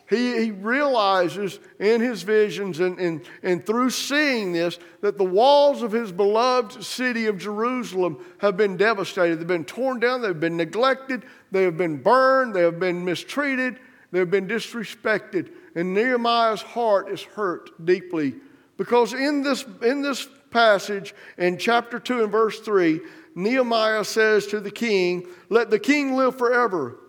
He, 0.10 0.44
he 0.44 0.52
realizes 0.52 1.60
in 1.80 2.02
his 2.02 2.24
visions 2.24 2.82
and, 2.82 3.00
and, 3.00 3.22
and 3.42 3.66
through 3.66 3.90
seeing 3.90 4.52
this 4.52 4.78
that 5.02 5.18
the 5.18 5.24
walls 5.24 5.82
of 5.82 5.94
his 5.94 6.12
beloved 6.12 6.84
city 6.84 7.26
of 7.28 7.38
Jerusalem 7.38 8.24
have 8.40 8.58
been 8.58 8.76
devastated. 8.76 9.40
They've 9.40 9.48
been 9.48 9.66
torn 9.66 10.00
down, 10.02 10.22
they've 10.22 10.40
been 10.40 10.58
neglected, 10.58 11.24
they 11.52 11.64
have 11.64 11.78
been 11.78 11.98
burned, 11.98 12.54
they 12.54 12.62
have 12.62 12.80
been 12.80 13.06
mistreated, 13.06 13.80
they 14.12 14.20
have 14.20 14.30
been 14.30 14.48
disrespected. 14.48 15.52
And 15.74 15.94
Nehemiah's 15.94 16.62
heart 16.62 17.10
is 17.10 17.24
hurt 17.24 17.86
deeply 17.86 18.36
because 18.78 19.14
in 19.14 19.44
this, 19.44 19.66
in 19.82 20.02
this 20.02 20.28
passage, 20.52 21.14
in 21.38 21.58
chapter 21.58 22.00
2 22.00 22.24
and 22.24 22.32
verse 22.32 22.60
3, 22.60 23.02
Nehemiah 23.36 24.04
says 24.04 24.48
to 24.48 24.60
the 24.60 24.72
king, 24.72 25.28
Let 25.50 25.70
the 25.70 25.80
king 25.80 26.16
live 26.16 26.38
forever. 26.38 27.00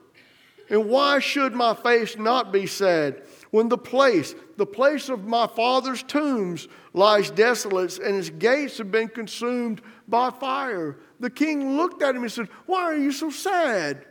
And 0.70 0.88
why 0.88 1.18
should 1.18 1.52
my 1.52 1.74
face 1.74 2.16
not 2.16 2.50
be 2.50 2.66
sad 2.66 3.22
when 3.50 3.68
the 3.68 3.78
place, 3.78 4.34
the 4.56 4.66
place 4.66 5.10
of 5.10 5.24
my 5.24 5.46
father's 5.46 6.02
tombs, 6.02 6.68
lies 6.94 7.30
desolate 7.30 7.98
and 7.98 8.16
its 8.16 8.30
gates 8.30 8.78
have 8.78 8.90
been 8.90 9.08
consumed 9.08 9.82
by 10.08 10.30
fire? 10.30 10.96
The 11.20 11.28
king 11.28 11.76
looked 11.76 12.02
at 12.02 12.16
him 12.16 12.22
and 12.22 12.32
said, 12.32 12.48
Why 12.66 12.82
are 12.82 12.96
you 12.96 13.12
so 13.12 13.28
sad? 13.28 14.06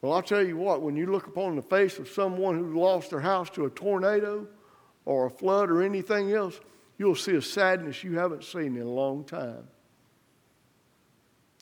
Well, 0.00 0.12
I'll 0.12 0.22
tell 0.22 0.46
you 0.46 0.56
what, 0.56 0.82
when 0.82 0.96
you 0.96 1.10
look 1.10 1.26
upon 1.26 1.56
the 1.56 1.62
face 1.62 1.98
of 1.98 2.08
someone 2.08 2.58
who 2.58 2.78
lost 2.78 3.10
their 3.10 3.20
house 3.20 3.50
to 3.50 3.64
a 3.64 3.70
tornado 3.70 4.46
or 5.06 5.26
a 5.26 5.30
flood 5.30 5.70
or 5.70 5.82
anything 5.82 6.32
else, 6.32 6.58
you'll 6.98 7.14
see 7.14 7.34
a 7.34 7.42
sadness 7.42 8.04
you 8.04 8.18
haven't 8.18 8.44
seen 8.44 8.76
in 8.76 8.82
a 8.82 8.90
long 8.90 9.24
time. 9.24 9.66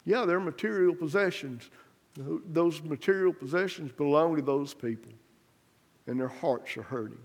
Yeah, 0.05 0.25
they're 0.25 0.41
material 0.41 0.95
possessions. 0.95 1.71
Those 2.17 2.83
material 2.83 3.33
possessions 3.33 3.93
belong 3.93 4.37
to 4.37 4.43
those 4.43 4.75
people, 4.75 5.13
and 6.07 6.21
their 6.21 6.29
hearts 6.29 6.77
are 6.77 6.83
hurting. 6.83 7.23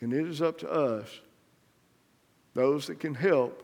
And 0.00 0.12
it 0.12 0.26
is 0.26 0.42
up 0.42 0.58
to 0.58 0.70
us, 0.70 1.08
those 2.54 2.88
that 2.88 2.98
can 2.98 3.14
help, 3.14 3.62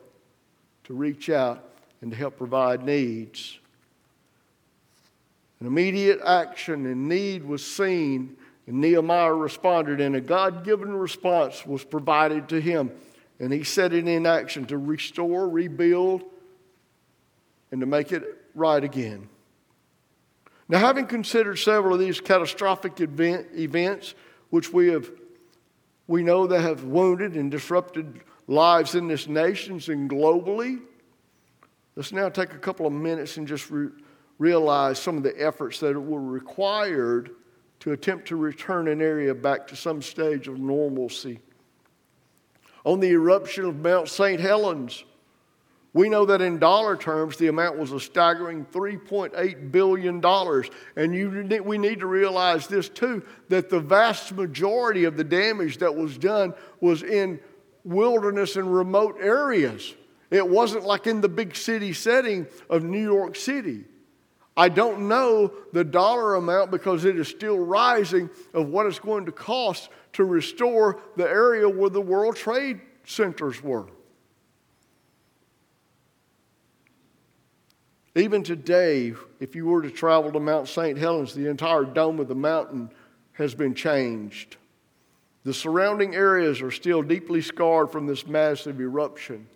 to 0.85 0.93
reach 0.93 1.29
out 1.29 1.63
and 2.01 2.11
to 2.11 2.17
help 2.17 2.37
provide 2.37 2.83
needs. 2.83 3.59
An 5.59 5.67
immediate 5.67 6.19
action 6.25 6.87
and 6.87 7.07
need 7.07 7.43
was 7.43 7.63
seen, 7.63 8.37
and 8.71 8.79
Nehemiah 8.79 9.33
responded, 9.33 9.99
and 9.99 10.15
a 10.15 10.21
God 10.21 10.63
given 10.63 10.93
response 10.93 11.65
was 11.65 11.83
provided 11.83 12.47
to 12.49 12.61
him. 12.61 12.89
And 13.37 13.51
he 13.51 13.65
set 13.65 13.91
it 13.91 14.07
in 14.07 14.25
action 14.25 14.63
to 14.67 14.77
restore, 14.77 15.49
rebuild, 15.49 16.23
and 17.69 17.81
to 17.81 17.85
make 17.85 18.13
it 18.13 18.23
right 18.55 18.81
again. 18.81 19.27
Now, 20.69 20.79
having 20.79 21.05
considered 21.05 21.57
several 21.57 21.95
of 21.95 21.99
these 21.99 22.21
catastrophic 22.21 23.01
event, 23.01 23.47
events, 23.55 24.15
which 24.51 24.71
we 24.71 24.87
have 24.87 25.11
we 26.07 26.23
know 26.23 26.47
that 26.47 26.61
have 26.61 26.85
wounded 26.85 27.33
and 27.33 27.51
disrupted 27.51 28.21
lives 28.47 28.95
in 28.95 29.09
this 29.09 29.27
nation 29.27 29.81
and 29.87 30.09
globally, 30.09 30.79
let's 31.97 32.13
now 32.13 32.29
take 32.29 32.53
a 32.53 32.57
couple 32.57 32.87
of 32.87 32.93
minutes 32.93 33.35
and 33.35 33.49
just 33.49 33.69
re- 33.69 33.89
realize 34.37 34.97
some 34.97 35.17
of 35.17 35.23
the 35.23 35.33
efforts 35.41 35.81
that 35.81 35.99
were 35.99 36.21
required 36.21 37.31
to 37.81 37.91
attempt 37.91 38.27
to 38.27 38.35
return 38.35 38.87
an 38.87 39.01
area 39.01 39.33
back 39.33 39.67
to 39.67 39.75
some 39.75 40.01
stage 40.01 40.47
of 40.47 40.59
normalcy. 40.59 41.39
On 42.85 42.99
the 42.99 43.09
eruption 43.09 43.65
of 43.65 43.75
Mount 43.77 44.07
St. 44.07 44.39
Helens, 44.39 45.03
we 45.93 46.07
know 46.07 46.25
that 46.25 46.41
in 46.41 46.57
dollar 46.57 46.95
terms, 46.95 47.37
the 47.37 47.47
amount 47.47 47.77
was 47.77 47.91
a 47.91 47.99
staggering 47.99 48.65
$3.8 48.65 49.71
billion. 49.71 50.23
And 50.95 51.15
you, 51.15 51.63
we 51.65 51.77
need 51.77 51.99
to 51.99 52.07
realize 52.07 52.67
this 52.67 52.87
too 52.87 53.23
that 53.49 53.69
the 53.69 53.79
vast 53.79 54.31
majority 54.31 55.03
of 55.03 55.17
the 55.17 55.23
damage 55.23 55.79
that 55.79 55.93
was 55.93 56.17
done 56.17 56.53
was 56.79 57.03
in 57.03 57.39
wilderness 57.83 58.55
and 58.55 58.73
remote 58.73 59.17
areas. 59.19 59.93
It 60.29 60.47
wasn't 60.47 60.85
like 60.85 61.07
in 61.07 61.19
the 61.19 61.27
big 61.27 61.55
city 61.55 61.91
setting 61.91 62.47
of 62.69 62.83
New 62.83 63.01
York 63.03 63.35
City. 63.35 63.83
I 64.55 64.69
don't 64.69 65.07
know 65.07 65.53
the 65.71 65.83
dollar 65.83 66.35
amount 66.35 66.71
because 66.71 67.05
it 67.05 67.17
is 67.17 67.27
still 67.27 67.57
rising 67.57 68.29
of 68.53 68.67
what 68.67 68.85
it's 68.85 68.99
going 68.99 69.25
to 69.25 69.31
cost 69.31 69.89
to 70.13 70.25
restore 70.25 70.99
the 71.15 71.23
area 71.23 71.67
where 71.69 71.89
the 71.89 72.01
World 72.01 72.35
Trade 72.35 72.81
Centers 73.05 73.63
were. 73.63 73.87
Even 78.13 78.43
today, 78.43 79.13
if 79.39 79.55
you 79.55 79.65
were 79.67 79.81
to 79.81 79.89
travel 79.89 80.33
to 80.33 80.39
Mount 80.39 80.67
St. 80.67 80.97
Helens, 80.97 81.33
the 81.33 81.49
entire 81.49 81.85
dome 81.85 82.19
of 82.19 82.27
the 82.27 82.35
mountain 82.35 82.91
has 83.33 83.55
been 83.55 83.73
changed. 83.73 84.57
The 85.45 85.53
surrounding 85.53 86.13
areas 86.13 86.61
are 86.61 86.71
still 86.71 87.01
deeply 87.01 87.41
scarred 87.41 87.89
from 87.89 88.05
this 88.05 88.27
massive 88.27 88.81
eruption. 88.81 89.47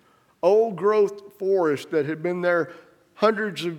Old 0.42 0.78
growth 0.78 1.38
forests 1.38 1.88
that 1.92 2.06
had 2.06 2.24
been 2.24 2.42
there 2.42 2.72
hundreds 3.16 3.66
of 3.66 3.78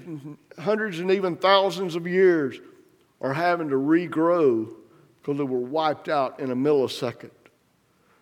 hundreds 0.58 0.98
and 0.98 1.10
even 1.10 1.36
thousands 1.36 1.94
of 1.94 2.06
years 2.06 2.58
are 3.20 3.32
having 3.32 3.68
to 3.68 3.76
regrow 3.76 4.74
because 5.20 5.38
they 5.38 5.44
were 5.44 5.58
wiped 5.58 6.08
out 6.08 6.40
in 6.40 6.50
a 6.50 6.56
millisecond. 6.56 7.30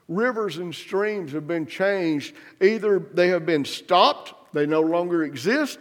Rivers 0.08 0.58
and 0.58 0.74
streams 0.74 1.32
have 1.32 1.46
been 1.46 1.66
changed. 1.66 2.34
Either 2.60 2.98
they 2.98 3.28
have 3.28 3.46
been 3.46 3.64
stopped, 3.64 4.34
they 4.52 4.66
no 4.66 4.80
longer 4.80 5.24
exist, 5.24 5.78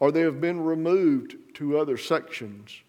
or 0.00 0.12
they 0.12 0.20
have 0.20 0.40
been 0.40 0.60
removed 0.60 1.36
to 1.54 1.78
other 1.78 1.96
sections. 1.96 2.82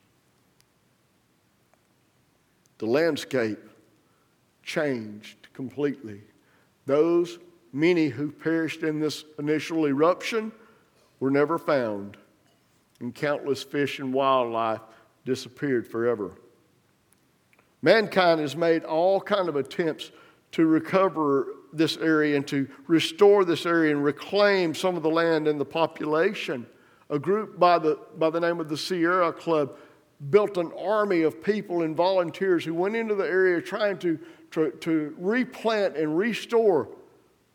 The 2.78 2.86
landscape 2.86 3.60
changed 4.64 5.48
completely. 5.54 6.22
Those 6.86 7.40
many 7.74 8.08
who 8.08 8.32
perished 8.32 8.84
in 8.84 9.00
this 9.00 9.26
initial 9.38 9.86
eruption 9.86 10.52
were 11.20 11.32
never 11.32 11.58
found, 11.58 12.18
and 13.00 13.14
countless 13.14 13.64
fish 13.64 14.00
and 14.00 14.14
wildlife 14.14 14.82
disappeared 15.26 15.88
forever. 15.88 16.32
Mankind 17.82 18.42
has 18.42 18.56
made 18.56 18.84
all 18.84 19.22
kind 19.22 19.48
of 19.48 19.56
attempts 19.56 20.12
to 20.52 20.66
recover 20.66 21.48
this 21.72 21.98
area 21.98 22.36
and 22.36 22.48
to 22.48 22.68
restore 22.88 23.46
this 23.46 23.66
area 23.66 23.92
and 23.92 24.04
reclaim 24.04 24.74
some 24.74 24.98
of 24.98 25.04
the 25.04 25.10
land 25.10 25.48
and 25.48 25.60
the 25.60 25.66
population. 25.66 26.66
A 27.10 27.20
group 27.20 27.60
by 27.60 27.80
the, 27.80 28.00
by 28.18 28.30
the 28.30 28.40
name 28.40 28.60
of 28.60 28.70
the 28.70 28.78
Sierra 28.78 29.32
Club 29.32 29.78
built 30.30 30.58
an 30.58 30.72
army 30.78 31.22
of 31.22 31.42
people 31.42 31.84
and 31.84 31.96
volunteers 31.96 32.66
who 32.66 32.74
went 32.74 32.96
into 32.96 33.16
the 33.16 33.24
area 33.24 33.62
trying 33.62 33.98
to, 34.00 34.20
to, 34.52 34.72
to 34.72 35.16
replant 35.18 35.96
and 35.96 36.18
restore, 36.18 36.90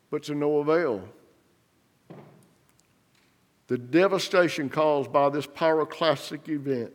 but 0.09 0.23
to 0.23 0.33
no 0.33 0.57
avail. 0.57 1.03
The 3.67 3.77
devastation 3.77 4.69
caused 4.69 5.11
by 5.11 5.29
this 5.29 5.47
pyroclastic 5.47 6.49
event 6.49 6.91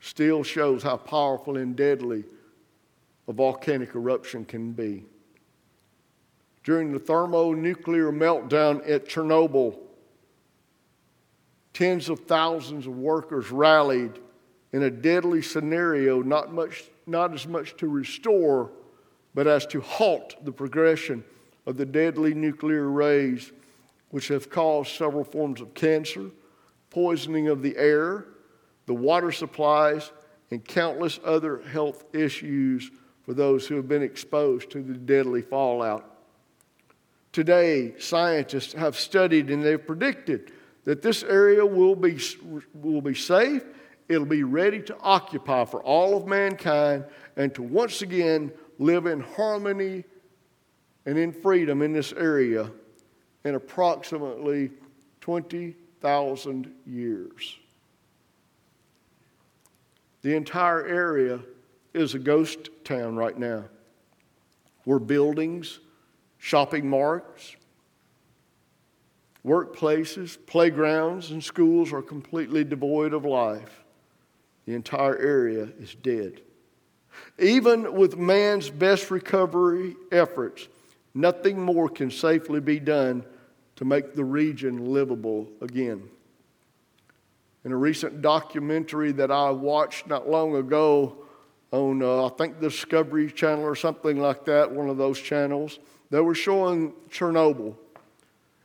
still 0.00 0.44
shows 0.44 0.82
how 0.82 0.96
powerful 0.96 1.56
and 1.56 1.74
deadly 1.74 2.24
a 3.26 3.32
volcanic 3.32 3.94
eruption 3.94 4.44
can 4.44 4.72
be. 4.72 5.04
During 6.62 6.92
the 6.92 6.98
thermonuclear 6.98 8.12
meltdown 8.12 8.88
at 8.88 9.08
Chernobyl, 9.08 9.78
tens 11.72 12.08
of 12.08 12.20
thousands 12.20 12.86
of 12.86 12.96
workers 12.96 13.50
rallied 13.50 14.18
in 14.72 14.82
a 14.82 14.90
deadly 14.90 15.42
scenario, 15.42 16.22
not, 16.22 16.52
much, 16.52 16.84
not 17.06 17.32
as 17.32 17.46
much 17.46 17.76
to 17.76 17.88
restore, 17.88 18.70
but 19.34 19.46
as 19.46 19.66
to 19.66 19.80
halt 19.80 20.36
the 20.44 20.52
progression 20.52 21.24
of 21.66 21.76
the 21.76 21.86
deadly 21.86 22.34
nuclear 22.34 22.88
rays, 22.88 23.52
which 24.10 24.28
have 24.28 24.50
caused 24.50 24.90
several 24.92 25.24
forms 25.24 25.60
of 25.60 25.74
cancer, 25.74 26.30
poisoning 26.90 27.48
of 27.48 27.62
the 27.62 27.76
air, 27.76 28.26
the 28.86 28.94
water 28.94 29.30
supplies, 29.30 30.12
and 30.50 30.64
countless 30.64 31.20
other 31.24 31.60
health 31.62 32.04
issues 32.14 32.90
for 33.22 33.34
those 33.34 33.66
who 33.66 33.76
have 33.76 33.88
been 33.88 34.02
exposed 34.02 34.70
to 34.70 34.82
the 34.82 34.94
deadly 34.94 35.42
fallout. 35.42 36.16
Today, 37.32 37.94
scientists 37.98 38.72
have 38.72 38.96
studied 38.96 39.50
and 39.50 39.62
they've 39.62 39.86
predicted 39.86 40.52
that 40.84 41.02
this 41.02 41.22
area 41.22 41.64
will 41.64 41.94
be, 41.94 42.18
will 42.72 43.02
be 43.02 43.14
safe, 43.14 43.62
it'll 44.08 44.24
be 44.24 44.44
ready 44.44 44.80
to 44.80 44.96
occupy 45.00 45.66
for 45.66 45.82
all 45.82 46.16
of 46.16 46.26
mankind, 46.26 47.04
and 47.36 47.54
to 47.54 47.62
once 47.62 48.00
again 48.00 48.50
live 48.78 49.04
in 49.04 49.20
harmony 49.20 50.04
and 51.04 51.18
in 51.18 51.30
freedom 51.30 51.82
in 51.82 51.92
this 51.92 52.14
area 52.14 52.70
in 53.48 53.54
approximately 53.54 54.70
20,000 55.22 56.70
years. 56.86 57.56
The 60.20 60.36
entire 60.36 60.86
area 60.86 61.40
is 61.94 62.14
a 62.14 62.18
ghost 62.18 62.68
town 62.84 63.16
right 63.16 63.38
now, 63.38 63.64
where 64.84 64.98
buildings, 64.98 65.80
shopping 66.36 66.88
marts, 66.88 67.56
workplaces, 69.46 70.36
playgrounds, 70.46 71.30
and 71.30 71.42
schools 71.42 71.90
are 71.90 72.02
completely 72.02 72.64
devoid 72.64 73.14
of 73.14 73.24
life. 73.24 73.82
The 74.66 74.74
entire 74.74 75.16
area 75.16 75.68
is 75.80 75.94
dead. 75.94 76.42
Even 77.38 77.94
with 77.94 78.18
man's 78.18 78.68
best 78.68 79.10
recovery 79.10 79.96
efforts, 80.12 80.68
nothing 81.14 81.58
more 81.58 81.88
can 81.88 82.10
safely 82.10 82.60
be 82.60 82.78
done 82.78 83.24
to 83.78 83.84
make 83.84 84.16
the 84.16 84.24
region 84.24 84.92
livable 84.92 85.46
again. 85.60 86.02
In 87.64 87.70
a 87.70 87.76
recent 87.76 88.20
documentary 88.22 89.12
that 89.12 89.30
I 89.30 89.50
watched 89.50 90.08
not 90.08 90.28
long 90.28 90.56
ago 90.56 91.18
on, 91.70 92.02
uh, 92.02 92.26
I 92.26 92.28
think, 92.30 92.60
Discovery 92.60 93.30
Channel 93.30 93.64
or 93.64 93.76
something 93.76 94.18
like 94.18 94.44
that, 94.46 94.68
one 94.68 94.88
of 94.88 94.96
those 94.96 95.20
channels, 95.20 95.78
they 96.10 96.18
were 96.18 96.34
showing 96.34 96.92
Chernobyl. 97.08 97.76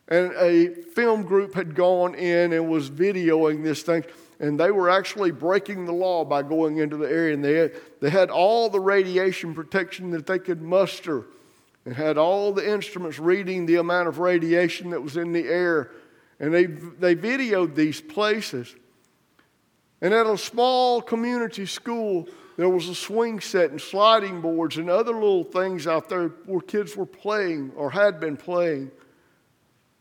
And 0.07 0.33
a 0.33 0.73
film 0.95 1.21
group 1.21 1.53
had 1.53 1.75
gone 1.75 2.15
in 2.15 2.51
and 2.51 2.67
was 2.67 2.89
videoing 2.89 3.63
this 3.63 3.83
thing, 3.83 4.05
and 4.39 4.59
they 4.59 4.71
were 4.71 4.89
actually 4.89 5.29
breaking 5.29 5.85
the 5.85 5.93
law 5.93 6.25
by 6.25 6.41
going 6.41 6.79
into 6.79 6.97
the 6.97 7.07
area. 7.07 7.35
And 7.35 7.45
they 7.45 7.53
had, 7.53 7.73
they 8.01 8.09
had 8.09 8.31
all 8.31 8.67
the 8.67 8.79
radiation 8.79 9.53
protection 9.53 10.09
that 10.09 10.25
they 10.25 10.39
could 10.39 10.63
muster 10.63 11.25
and 11.85 11.95
had 11.95 12.17
all 12.17 12.53
the 12.53 12.67
instruments 12.67 13.19
reading 13.19 13.65
the 13.65 13.75
amount 13.75 14.07
of 14.07 14.19
radiation 14.19 14.91
that 14.91 15.01
was 15.01 15.17
in 15.17 15.33
the 15.33 15.45
air. 15.45 15.91
And 16.39 16.53
they, 16.53 16.65
they 16.65 17.15
videoed 17.15 17.75
these 17.75 17.99
places. 17.99 18.73
And 20.01 20.13
at 20.13 20.25
a 20.25 20.37
small 20.37 21.01
community 21.01 21.65
school, 21.65 22.27
there 22.57 22.69
was 22.69 22.87
a 22.87 22.95
swing 22.95 23.39
set 23.39 23.71
and 23.71 23.81
sliding 23.81 24.41
boards 24.41 24.77
and 24.77 24.89
other 24.89 25.13
little 25.13 25.43
things 25.43 25.87
out 25.87 26.09
there 26.09 26.29
where 26.45 26.61
kids 26.61 26.95
were 26.95 27.05
playing 27.05 27.71
or 27.75 27.89
had 27.89 28.19
been 28.19 28.37
playing. 28.37 28.91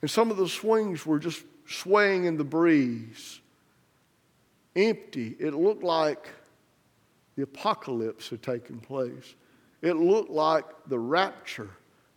And 0.01 0.11
some 0.11 0.31
of 0.31 0.37
the 0.37 0.49
swings 0.49 1.07
were 1.07 1.19
just 1.19 1.45
swaying 1.67 2.25
in 2.25 2.37
the 2.37 2.45
breeze, 2.45 3.41
empty. 4.77 5.37
It 5.39 5.55
looked 5.55 5.83
like 5.83 6.29
the 7.37 7.43
apocalypse 7.43 8.29
had 8.29 8.43
taken 8.43 8.81
place. 8.81 9.35
It 9.83 9.97
looked 9.97 10.31
like 10.31 10.65
the 10.87 10.99
rapture 10.99 11.71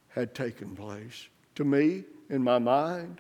had 0.10 0.34
taken 0.34 0.76
place. 0.76 1.28
To 1.56 1.66
me, 1.66 2.04
in 2.30 2.44
my 2.44 2.60
mind, 2.60 3.20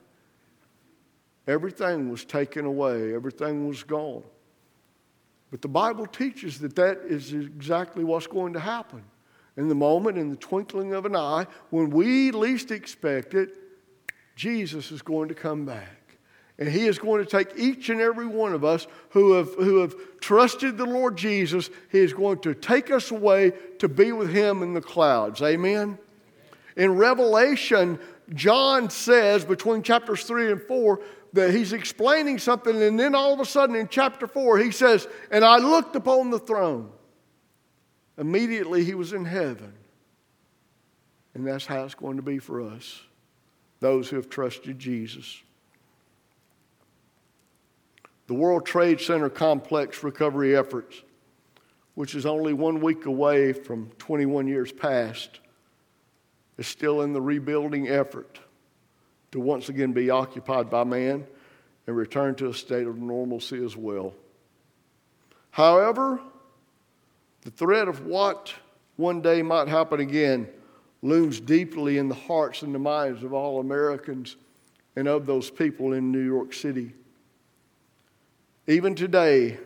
everything 1.47 2.09
was 2.09 2.23
taken 2.23 2.65
away, 2.65 3.13
everything 3.13 3.67
was 3.67 3.83
gone. 3.83 4.23
But 5.51 5.61
the 5.61 5.67
Bible 5.67 6.05
teaches 6.05 6.59
that 6.59 6.75
that 6.75 6.99
is 7.05 7.33
exactly 7.33 8.03
what's 8.03 8.27
going 8.27 8.53
to 8.53 8.59
happen. 8.59 9.03
In 9.57 9.67
the 9.67 9.75
moment, 9.75 10.17
in 10.17 10.29
the 10.29 10.35
twinkling 10.35 10.93
of 10.93 11.05
an 11.05 11.15
eye, 11.15 11.47
when 11.69 11.89
we 11.89 12.31
least 12.31 12.71
expect 12.71 13.33
it, 13.33 13.57
Jesus 14.35 14.91
is 14.91 15.01
going 15.01 15.29
to 15.29 15.35
come 15.35 15.65
back. 15.65 16.04
And 16.57 16.69
he 16.69 16.85
is 16.85 16.97
going 16.97 17.23
to 17.23 17.29
take 17.29 17.57
each 17.57 17.89
and 17.89 17.99
every 17.99 18.25
one 18.27 18.53
of 18.53 18.63
us 18.63 18.87
who 19.09 19.33
have, 19.33 19.53
who 19.55 19.79
have 19.79 19.93
trusted 20.21 20.77
the 20.77 20.85
Lord 20.85 21.17
Jesus, 21.17 21.69
he 21.91 21.99
is 21.99 22.13
going 22.13 22.39
to 22.39 22.53
take 22.53 22.91
us 22.91 23.11
away 23.11 23.51
to 23.79 23.89
be 23.89 24.13
with 24.13 24.29
him 24.29 24.63
in 24.63 24.73
the 24.73 24.81
clouds. 24.81 25.41
Amen? 25.41 25.97
In 26.77 26.95
Revelation, 26.95 27.99
John 28.33 28.89
says 28.89 29.43
between 29.43 29.83
chapters 29.83 30.23
3 30.23 30.53
and 30.53 30.61
4 30.61 31.01
that 31.33 31.53
he's 31.53 31.73
explaining 31.73 32.39
something, 32.39 32.81
and 32.81 32.97
then 32.97 33.13
all 33.13 33.33
of 33.33 33.41
a 33.41 33.45
sudden 33.45 33.75
in 33.75 33.89
chapter 33.89 34.25
4, 34.25 34.57
he 34.57 34.71
says, 34.71 35.07
And 35.31 35.43
I 35.43 35.57
looked 35.57 35.95
upon 35.97 36.29
the 36.29 36.39
throne. 36.39 36.89
Immediately 38.17 38.85
he 38.85 38.93
was 38.93 39.11
in 39.11 39.25
heaven. 39.25 39.73
And 41.33 41.45
that's 41.45 41.65
how 41.65 41.83
it's 41.83 41.95
going 41.95 42.15
to 42.15 42.23
be 42.23 42.39
for 42.39 42.61
us, 42.61 43.01
those 43.81 44.09
who 44.09 44.15
have 44.15 44.29
trusted 44.29 44.79
Jesus. 44.79 45.41
The 48.27 48.33
World 48.33 48.65
Trade 48.65 48.99
Center 48.99 49.29
complex 49.29 50.03
recovery 50.03 50.55
efforts, 50.57 51.03
which 51.93 52.15
is 52.15 52.25
only 52.25 52.53
one 52.53 52.81
week 52.81 53.05
away 53.05 53.53
from 53.53 53.91
21 53.99 54.47
years 54.47 54.71
past, 54.71 55.39
is 56.57 56.67
still 56.67 57.01
in 57.01 57.13
the 57.13 57.21
rebuilding 57.21 57.87
effort 57.87 58.39
to 59.31 59.39
once 59.39 59.69
again 59.69 59.93
be 59.93 60.09
occupied 60.09 60.69
by 60.69 60.83
man 60.83 61.27
and 61.85 61.95
return 61.95 62.33
to 62.35 62.47
a 62.47 62.53
state 62.53 62.87
of 62.87 62.97
normalcy 62.97 63.63
as 63.63 63.77
well. 63.77 64.13
However, 65.51 66.19
the 67.41 67.51
threat 67.51 67.87
of 67.87 68.05
what 68.05 68.53
one 68.95 69.21
day 69.21 69.41
might 69.41 69.67
happen 69.67 69.99
again 69.99 70.47
looms 71.03 71.39
deeply 71.39 71.99
in 71.99 72.09
the 72.09 72.15
hearts 72.15 72.63
and 72.63 72.73
the 72.73 72.79
minds 72.79 73.23
of 73.23 73.33
all 73.33 73.59
Americans 73.59 74.35
and 74.95 75.07
of 75.07 75.27
those 75.27 75.51
people 75.51 75.93
in 75.93 76.11
New 76.11 76.25
York 76.25 76.53
City. 76.53 76.93
Even 78.67 78.95
today, 78.95 79.57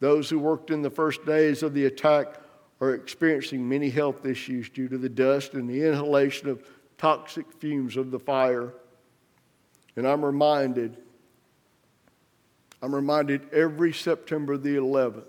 those 0.00 0.28
who 0.28 0.38
worked 0.38 0.70
in 0.70 0.82
the 0.82 0.90
first 0.90 1.24
days 1.24 1.62
of 1.62 1.74
the 1.74 1.86
attack 1.86 2.36
are 2.80 2.94
experiencing 2.94 3.68
many 3.68 3.88
health 3.88 4.26
issues 4.26 4.68
due 4.68 4.88
to 4.88 4.98
the 4.98 5.08
dust 5.08 5.54
and 5.54 5.68
the 5.68 5.86
inhalation 5.86 6.48
of 6.48 6.66
toxic 6.98 7.50
fumes 7.52 7.96
of 7.96 8.10
the 8.10 8.18
fire. 8.18 8.74
And 9.96 10.06
I'm 10.06 10.24
reminded 10.24 10.96
I'm 12.82 12.92
reminded 12.92 13.48
every 13.52 13.92
September 13.92 14.56
the 14.56 14.74
11th, 14.74 15.22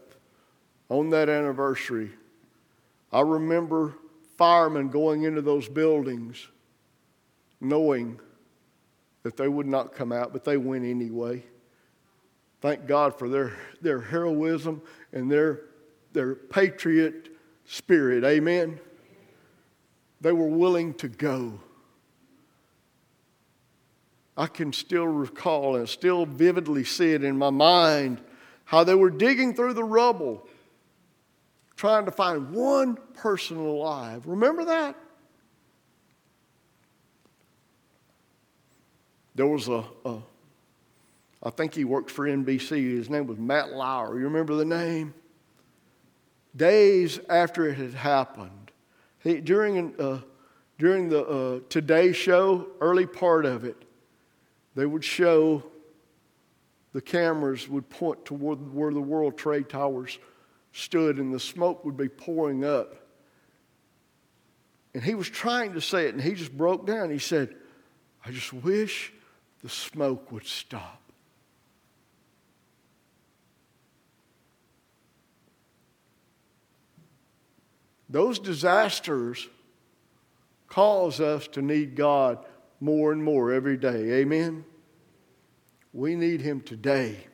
on 0.90 1.12
that 1.12 1.30
anniversary, 1.30 2.10
I 3.12 3.22
remember 3.22 3.94
firemen 4.38 4.90
going 4.90 5.24
into 5.24 5.42
those 5.44 5.70
buildings 5.70 6.48
knowing 7.62 8.20
that 9.22 9.38
they 9.38 9.48
would 9.48 9.68
not 9.68 9.94
come 9.94 10.12
out, 10.12 10.34
but 10.34 10.44
they 10.44 10.58
went 10.58 10.84
anyway. 10.84 11.44
Thank 12.64 12.88
God 12.88 13.20
for 13.20 13.28
their, 13.28 13.52
their 13.82 14.00
heroism 14.00 14.82
and 15.12 15.30
their, 15.30 15.64
their 16.14 16.34
patriot 16.34 17.28
spirit. 17.66 18.24
Amen. 18.24 18.80
They 20.22 20.32
were 20.32 20.48
willing 20.48 20.94
to 20.94 21.10
go. 21.10 21.60
I 24.38 24.48
can 24.48 24.72
still 24.72 25.08
recall 25.08 25.76
and 25.76 25.90
still 25.90 26.26
vividly 26.26 26.86
see 26.86 27.12
it 27.12 27.26
in 27.26 27.38
my 27.38 27.50
mind 27.50 28.22
how 28.64 28.86
they 28.86 28.96
were 28.96 29.12
digging 29.12 29.54
through 29.54 29.74
the 29.74 29.84
rubble 29.84 30.48
trying 31.76 32.06
to 32.06 32.12
find 32.12 32.52
one 32.52 32.98
person 33.14 33.58
alive. 33.58 34.26
Remember 34.26 34.64
that? 34.64 34.96
There 39.36 39.48
was 39.48 39.68
a, 39.68 39.84
a 40.06 40.22
I 41.44 41.50
think 41.50 41.74
he 41.74 41.84
worked 41.84 42.10
for 42.10 42.26
NBC. 42.26 42.98
His 42.98 43.10
name 43.10 43.28
was 43.28 43.38
Matt 43.38 43.74
Lauer. 43.74 44.18
You 44.18 44.24
remember 44.24 44.56
the 44.56 44.66
name? 44.66 45.14
Days 46.56 47.20
after 47.30 47.68
it 47.68 47.76
had 47.76 47.94
happened, 47.94 48.72
he, 49.20 49.42
during, 49.42 50.00
uh, 50.00 50.22
during 50.80 51.10
the 51.10 51.26
uh, 51.26 51.60
Today 51.68 52.14
Show, 52.14 52.68
early 52.80 53.06
part 53.06 53.46
of 53.46 53.66
it, 53.66 53.76
they 54.76 54.86
would 54.86 55.04
show 55.04 55.64
the 56.94 57.02
cameras 57.02 57.68
would 57.68 57.90
point 57.90 58.24
toward 58.24 58.74
where 58.74 58.94
the 58.94 59.02
World 59.02 59.38
Trade 59.38 59.68
Towers 59.68 60.20
stood 60.72 61.18
and 61.18 61.34
the 61.34 61.40
smoke 61.40 61.84
would 61.84 61.98
be 61.98 62.08
pouring 62.08 62.64
up. 62.64 62.96
And 64.94 65.04
he 65.04 65.16
was 65.16 65.28
trying 65.28 65.74
to 65.74 65.82
say 65.82 66.06
it 66.06 66.14
and 66.14 66.24
he 66.24 66.34
just 66.34 66.56
broke 66.56 66.86
down. 66.86 67.10
He 67.10 67.20
said, 67.20 67.56
I 68.26 68.32
just 68.32 68.54
wish 68.54 69.12
the 69.62 69.70
smoke 69.70 70.32
would 70.32 70.46
stop. 70.46 71.03
Those 78.14 78.38
disasters 78.38 79.50
cause 80.68 81.20
us 81.20 81.48
to 81.48 81.64
need 81.64 81.96
God 81.96 82.46
more 82.80 83.12
and 83.12 83.24
more 83.24 83.52
every 83.52 83.76
day. 83.76 84.20
Amen? 84.22 84.66
We 85.94 86.14
need 86.16 86.40
Him 86.40 86.62
today. 86.62 87.26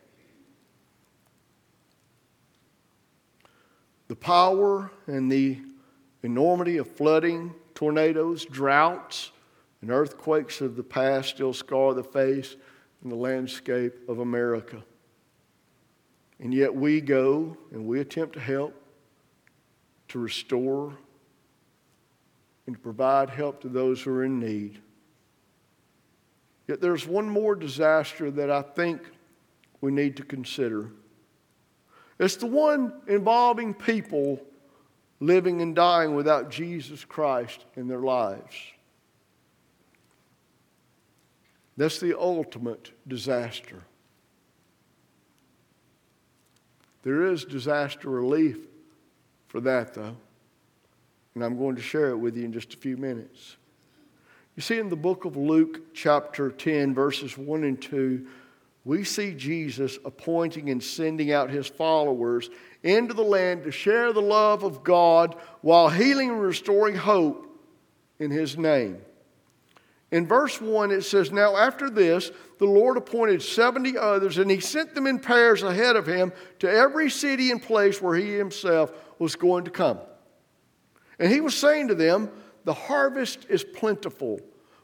The 4.07 4.15
power 4.15 4.89
and 5.05 5.29
the 5.29 5.59
enormity 6.23 6.77
of 6.77 6.89
flooding, 6.89 7.53
tornadoes, 7.75 8.45
droughts, 8.45 9.31
and 9.81 9.91
earthquakes 9.91 10.61
of 10.61 10.77
the 10.77 10.83
past 10.83 11.31
still 11.31 11.51
scar 11.51 11.93
the 11.93 12.05
face 12.05 12.55
and 13.03 13.11
the 13.11 13.17
landscape 13.17 13.95
of 14.07 14.19
America. 14.19 14.81
And 16.39 16.53
yet 16.53 16.73
we 16.73 17.01
go 17.01 17.57
and 17.73 17.85
we 17.85 17.99
attempt 17.99 18.35
to 18.35 18.39
help, 18.39 18.81
to 20.09 20.19
restore, 20.19 20.97
and 22.65 22.75
to 22.75 22.81
provide 22.81 23.29
help 23.29 23.61
to 23.61 23.69
those 23.69 24.01
who 24.01 24.11
are 24.11 24.23
in 24.23 24.39
need. 24.39 24.79
Yet 26.67 26.81
there's 26.81 27.07
one 27.07 27.27
more 27.27 27.55
disaster 27.55 28.29
that 28.29 28.51
I 28.51 28.61
think 28.61 29.01
we 29.81 29.91
need 29.91 30.17
to 30.17 30.23
consider. 30.23 30.91
It's 32.19 32.35
the 32.35 32.45
one 32.45 32.93
involving 33.07 33.73
people 33.73 34.39
living 35.19 35.61
and 35.61 35.75
dying 35.75 36.15
without 36.15 36.51
Jesus 36.51 37.03
Christ 37.03 37.65
in 37.75 37.87
their 37.87 38.01
lives. 38.01 38.55
That's 41.75 41.99
the 41.99 42.19
ultimate 42.19 42.91
disaster. 43.07 43.83
There 47.03 47.25
is 47.25 47.45
disaster 47.45 48.09
relief 48.09 48.68
for 49.49 49.59
that, 49.61 49.93
though. 49.93 50.15
And 51.35 51.43
I'm 51.43 51.57
going 51.57 51.75
to 51.75 51.81
share 51.81 52.09
it 52.09 52.17
with 52.17 52.37
you 52.37 52.45
in 52.45 52.53
just 52.53 52.73
a 52.73 52.77
few 52.77 52.95
minutes. 52.95 53.57
You 54.55 54.61
see, 54.61 54.79
in 54.79 54.89
the 54.89 54.95
book 54.95 55.25
of 55.25 55.35
Luke, 55.35 55.93
chapter 55.93 56.51
10, 56.51 56.93
verses 56.93 57.37
1 57.37 57.63
and 57.63 57.81
2, 57.81 58.25
we 58.85 59.03
see 59.03 59.33
Jesus 59.33 59.97
appointing 60.05 60.69
and 60.69 60.81
sending 60.81 61.31
out 61.31 61.49
his 61.49 61.67
followers 61.67 62.49
into 62.83 63.13
the 63.13 63.23
land 63.23 63.63
to 63.63 63.71
share 63.71 64.13
the 64.13 64.21
love 64.21 64.63
of 64.63 64.83
God 64.83 65.35
while 65.61 65.89
healing 65.89 66.29
and 66.29 66.41
restoring 66.41 66.95
hope 66.95 67.45
in 68.19 68.31
his 68.31 68.57
name. 68.57 68.99
In 70.11 70.25
verse 70.25 70.59
1, 70.59 70.91
it 70.91 71.03
says, 71.03 71.31
Now 71.31 71.55
after 71.55 71.89
this, 71.89 72.31
the 72.57 72.65
Lord 72.65 72.97
appointed 72.97 73.43
70 73.43 73.97
others, 73.97 74.37
and 74.37 74.49
he 74.49 74.59
sent 74.59 74.95
them 74.95 75.05
in 75.05 75.19
pairs 75.19 75.61
ahead 75.61 75.95
of 75.95 76.07
him 76.07 76.33
to 76.59 76.69
every 76.69 77.09
city 77.09 77.51
and 77.51 77.61
place 77.61 78.01
where 78.01 78.15
he 78.15 78.33
himself 78.33 78.91
was 79.19 79.35
going 79.35 79.65
to 79.65 79.71
come. 79.71 79.99
And 81.19 81.31
he 81.31 81.41
was 81.41 81.55
saying 81.55 81.89
to 81.89 81.95
them, 81.95 82.31
The 82.63 82.73
harvest 82.73 83.45
is 83.49 83.63
plentiful 83.63 84.41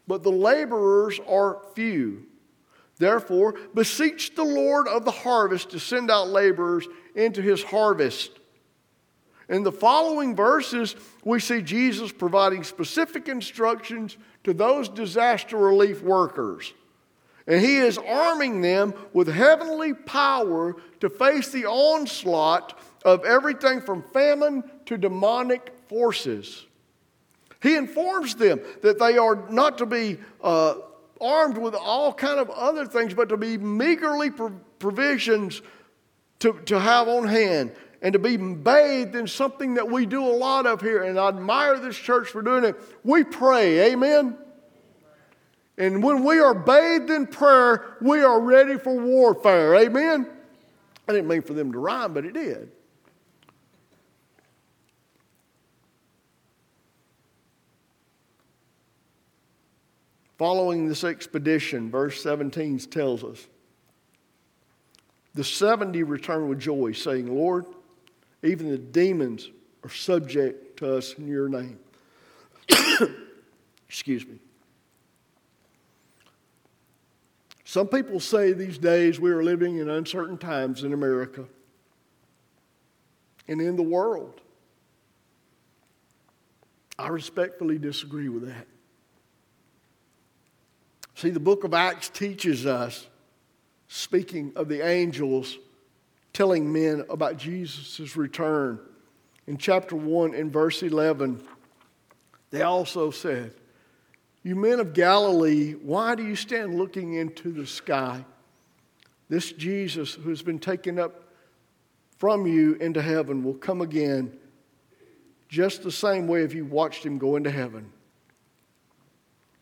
but 0.08 0.24
the 0.24 0.32
laborers 0.32 1.20
are 1.28 1.62
few. 1.74 2.26
Therefore, 2.98 3.56
beseech 3.74 4.36
the 4.36 4.44
Lord 4.44 4.88
of 4.88 5.04
the 5.04 5.12
harvest 5.12 5.72
to 5.72 5.80
send 5.80 6.10
out 6.10 6.30
laborers 6.30 6.88
into 7.16 7.42
his 7.42 7.64
harvest. 7.64 8.32
In 9.50 9.64
the 9.64 9.72
following 9.72 10.36
verses, 10.36 10.96
we 11.24 11.40
see 11.40 11.62
Jesus 11.62 12.12
providing 12.12 12.64
specific 12.64 13.28
instructions 13.28 14.18
to 14.46 14.54
those 14.54 14.88
disaster 14.88 15.58
relief 15.58 16.02
workers. 16.02 16.74
And 17.48 17.60
he 17.60 17.78
is 17.78 17.98
arming 17.98 18.62
them 18.62 18.94
with 19.12 19.28
heavenly 19.28 19.94
power 19.94 20.76
to 21.00 21.10
face 21.10 21.50
the 21.50 21.66
onslaught 21.66 22.80
of 23.04 23.26
everything 23.26 23.82
from 23.82 24.04
famine 24.14 24.64
to 24.86 24.98
demonic 24.98 25.74
forces. 25.88 26.66
He 27.62 27.76
informs 27.76 28.36
them 28.36 28.62
that 28.84 29.00
they 29.00 29.18
are 29.18 29.48
not 29.50 29.80
to 29.80 29.88
be 29.88 30.20
uh, 30.44 30.76
armed 31.20 31.58
with 31.58 31.74
all 31.74 32.14
kind 32.14 32.40
of 32.40 32.50
other 32.52 32.86
things, 32.86 33.16
but 33.16 33.30
to 33.30 33.38
be 33.38 33.58
meagerly 33.58 34.32
provisions 34.78 35.64
to, 36.40 36.54
to 36.66 36.80
have 36.80 37.08
on 37.08 37.28
hand 37.28 37.72
and 38.06 38.14
to 38.14 38.20
be 38.20 38.38
bathed 38.38 39.16
in 39.16 39.26
something 39.26 39.74
that 39.74 39.90
we 39.90 40.06
do 40.06 40.24
a 40.24 40.30
lot 40.30 40.68
of 40.68 40.80
here. 40.80 41.06
And 41.06 41.18
I 41.18 41.28
admire 41.28 41.80
this 41.80 41.98
church 41.98 42.28
for 42.28 42.44
doing 42.44 42.64
it. 42.64 42.76
We 43.04 43.24
pray, 43.24 43.94
amen? 43.94 44.38
And 45.80 46.04
when 46.04 46.24
we 46.24 46.40
are 46.40 46.54
bathed 46.54 47.10
in 47.10 47.26
prayer, 47.26 47.98
we 48.02 48.22
are 48.22 48.40
ready 48.40 48.78
for 48.78 48.96
warfare, 48.96 49.74
amen? 49.74 50.28
I 51.08 51.14
didn't 51.14 51.28
mean 51.28 51.42
for 51.42 51.54
them 51.54 51.72
to 51.72 51.80
rhyme, 51.80 52.14
but 52.14 52.26
it 52.26 52.36
did. 52.36 52.70
Following 60.38 60.88
this 60.88 61.04
expedition, 61.04 61.90
verse 61.90 62.22
17 62.22 62.78
tells 62.82 63.24
us 63.24 63.48
the 65.34 65.44
70 65.44 66.04
returned 66.04 66.48
with 66.48 66.60
joy, 66.60 66.92
saying, 66.92 67.36
Lord, 67.36 67.66
even 68.46 68.70
the 68.70 68.78
demons 68.78 69.50
are 69.84 69.90
subject 69.90 70.78
to 70.78 70.98
us 70.98 71.14
in 71.14 71.28
your 71.28 71.50
name. 71.50 71.80
Excuse 73.88 74.26
me. 74.26 74.40
Some 77.64 77.88
people 77.88 78.20
say 78.20 78.54
these 78.54 78.78
days 78.78 79.20
we 79.20 79.32
are 79.32 79.44
living 79.44 79.78
in 79.78 79.90
uncertain 79.90 80.38
times 80.38 80.84
in 80.84 80.94
America 80.94 81.46
and 83.48 83.60
in 83.60 83.76
the 83.76 83.84
world. 83.84 84.42
I 86.98 87.10
respectfully 87.10 87.78
disagree 87.78 88.30
with 88.30 88.48
that. 88.48 88.68
See, 91.16 91.30
the 91.30 91.40
book 91.40 91.64
of 91.64 91.74
Acts 91.74 92.10
teaches 92.10 92.66
us, 92.66 93.08
speaking 93.88 94.54
of 94.56 94.70
the 94.70 94.86
angels 94.86 95.58
telling 96.36 96.72
men 96.72 97.06
about 97.10 97.38
Jesus' 97.38 98.18
return. 98.18 98.78
In 99.48 99.58
chapter 99.58 99.96
1, 99.96 100.34
in 100.34 100.52
verse 100.52 100.84
11, 100.84 101.42
they 102.52 102.62
also 102.62 103.10
said, 103.10 103.54
You 104.44 104.56
men 104.56 104.82
of 104.82 104.94
Galilee, 104.94 105.72
why 105.74 106.14
do 106.14 106.28
you 106.28 106.36
stand 106.36 106.76
looking 106.76 107.14
into 107.14 107.54
the 107.54 107.66
sky? 107.66 108.26
This 109.30 109.54
Jesus 109.54 110.14
who 110.14 110.30
has 110.30 110.42
been 110.42 110.60
taken 110.60 111.00
up 111.00 111.30
from 112.18 112.46
you 112.46 112.74
into 112.76 113.02
heaven 113.02 113.42
will 113.42 113.54
come 113.54 113.80
again 113.80 114.38
just 115.48 115.84
the 115.84 115.92
same 115.92 116.28
way 116.28 116.44
if 116.44 116.54
you 116.54 116.66
watched 116.66 117.06
him 117.06 117.18
go 117.18 117.38
into 117.38 117.50
heaven. 117.50 117.90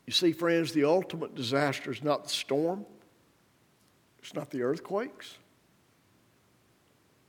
You 0.06 0.12
see, 0.12 0.32
friends, 0.32 0.72
the 0.72 0.84
ultimate 0.84 1.36
disaster 1.36 1.92
is 1.92 2.02
not 2.02 2.24
the 2.24 2.30
storm, 2.30 2.84
it's 4.18 4.34
not 4.34 4.50
the 4.50 4.62
earthquakes, 4.62 5.38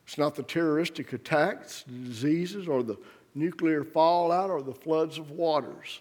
It's 0.05 0.17
not 0.17 0.35
the 0.35 0.43
terroristic 0.43 1.13
attacks, 1.13 1.83
the 1.87 2.09
diseases, 2.09 2.67
or 2.67 2.83
the 2.83 2.97
nuclear 3.33 3.83
fallout, 3.83 4.49
or 4.49 4.61
the 4.61 4.73
floods 4.73 5.17
of 5.17 5.31
waters. 5.31 5.99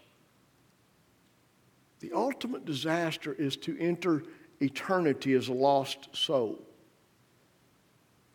The 2.00 2.12
ultimate 2.12 2.64
disaster 2.64 3.32
is 3.32 3.56
to 3.58 3.78
enter 3.78 4.24
eternity 4.60 5.32
as 5.34 5.48
a 5.48 5.54
lost 5.54 6.14
soul. 6.14 6.62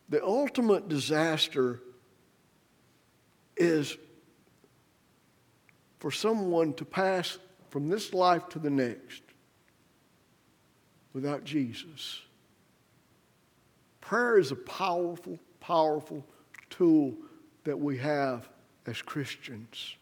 The 0.08 0.24
ultimate 0.24 0.88
disaster 0.88 1.80
is 3.56 3.96
for 6.00 6.10
someone 6.10 6.72
to 6.74 6.84
pass 6.84 7.38
from 7.68 7.88
this 7.88 8.12
life 8.12 8.48
to 8.48 8.58
the 8.58 8.70
next 8.70 9.22
without 11.12 11.44
Jesus. 11.44 12.22
Prayer 14.00 14.38
is 14.38 14.50
a 14.50 14.56
powerful, 14.56 15.38
powerful 15.60 16.24
tool 16.70 17.14
that 17.64 17.78
we 17.78 17.98
have 17.98 18.48
as 18.86 19.00
Christians. 19.02 19.96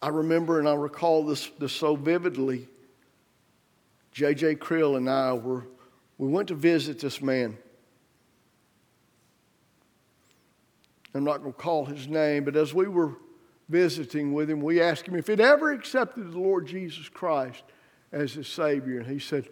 I 0.00 0.08
remember 0.08 0.58
and 0.58 0.68
I 0.68 0.74
recall 0.74 1.24
this, 1.24 1.50
this 1.58 1.72
so 1.72 1.96
vividly. 1.96 2.68
J.J. 4.12 4.56
Krill 4.56 4.96
and 4.96 5.10
I 5.10 5.32
were, 5.32 5.66
we 6.18 6.28
went 6.28 6.48
to 6.48 6.54
visit 6.54 7.00
this 7.00 7.20
man. 7.20 7.58
I'm 11.14 11.24
not 11.24 11.40
going 11.40 11.52
to 11.52 11.58
call 11.58 11.86
his 11.86 12.08
name, 12.08 12.44
but 12.44 12.56
as 12.56 12.74
we 12.74 12.88
were 12.88 13.14
visiting 13.68 14.32
with 14.32 14.50
him, 14.50 14.60
we 14.60 14.80
asked 14.80 15.08
him 15.08 15.16
if 15.16 15.26
he'd 15.26 15.40
ever 15.40 15.72
accepted 15.72 16.30
the 16.30 16.38
Lord 16.38 16.66
Jesus 16.66 17.08
Christ 17.08 17.62
as 18.12 18.34
his 18.34 18.46
Savior. 18.48 19.00
And 19.00 19.06
he 19.08 19.18
said, 19.18 19.48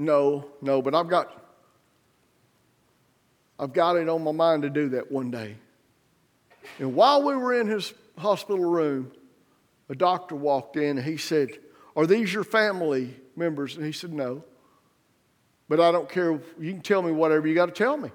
No, 0.00 0.46
no, 0.62 0.80
but 0.80 0.94
I've 0.94 1.08
got, 1.08 1.44
I've 3.58 3.74
got 3.74 3.96
it 3.96 4.08
on 4.08 4.24
my 4.24 4.32
mind 4.32 4.62
to 4.62 4.70
do 4.70 4.88
that 4.90 5.12
one 5.12 5.30
day. 5.30 5.56
And 6.78 6.94
while 6.94 7.22
we 7.22 7.36
were 7.36 7.60
in 7.60 7.66
his 7.66 7.92
hospital 8.16 8.64
room, 8.64 9.12
a 9.90 9.94
doctor 9.94 10.34
walked 10.34 10.76
in 10.76 10.96
and 10.96 11.06
he 11.06 11.18
said, 11.18 11.50
Are 11.94 12.06
these 12.06 12.32
your 12.32 12.44
family 12.44 13.14
members? 13.36 13.76
And 13.76 13.84
he 13.84 13.92
said, 13.92 14.10
No. 14.10 14.42
But 15.68 15.80
I 15.80 15.92
don't 15.92 16.08
care. 16.08 16.32
You 16.58 16.72
can 16.72 16.80
tell 16.80 17.02
me 17.02 17.12
whatever 17.12 17.46
you 17.46 17.54
got 17.54 17.66
to 17.66 17.72
tell 17.72 17.98
me. 17.98 18.10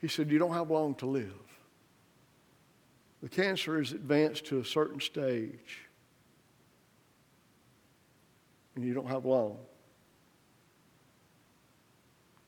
He 0.00 0.08
said, 0.08 0.30
You 0.30 0.38
don't 0.38 0.54
have 0.54 0.70
long 0.70 0.94
to 0.96 1.06
live. 1.06 1.45
The 3.22 3.28
cancer 3.28 3.80
is 3.80 3.92
advanced 3.92 4.46
to 4.46 4.58
a 4.60 4.64
certain 4.64 5.00
stage, 5.00 5.80
and 8.74 8.84
you 8.84 8.94
don't 8.94 9.08
have 9.08 9.24
long. 9.24 9.58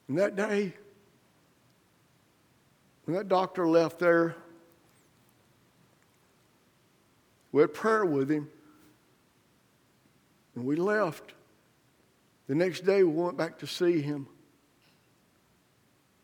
And 0.09 0.19
that 0.19 0.37
day, 0.37 0.75
when 3.05 3.17
that 3.17 3.29
doctor 3.29 3.67
left 3.67 3.99
there, 3.99 4.37
we 7.53 7.63
had 7.63 7.73
prayer 7.73 8.05
with 8.05 8.31
him, 8.31 8.49
and 10.55 10.65
we 10.65 10.77
left. 10.77 11.33
The 12.47 12.55
next 12.55 12.85
day, 12.85 13.03
we 13.03 13.13
went 13.13 13.37
back 13.37 13.59
to 13.59 13.67
see 13.67 14.01
him. 14.01 14.27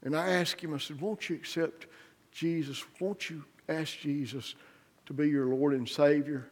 And 0.02 0.14
I 0.14 0.30
asked 0.32 0.60
him, 0.60 0.74
I 0.74 0.78
said, 0.78 1.00
Won't 1.00 1.30
you 1.30 1.36
accept 1.36 1.86
Jesus? 2.30 2.84
Won't 3.00 3.30
you 3.30 3.44
ask 3.68 3.98
Jesus 3.98 4.54
to 5.06 5.12
be 5.12 5.28
your 5.28 5.46
Lord 5.46 5.74
and 5.74 5.88
Savior? 5.88 6.48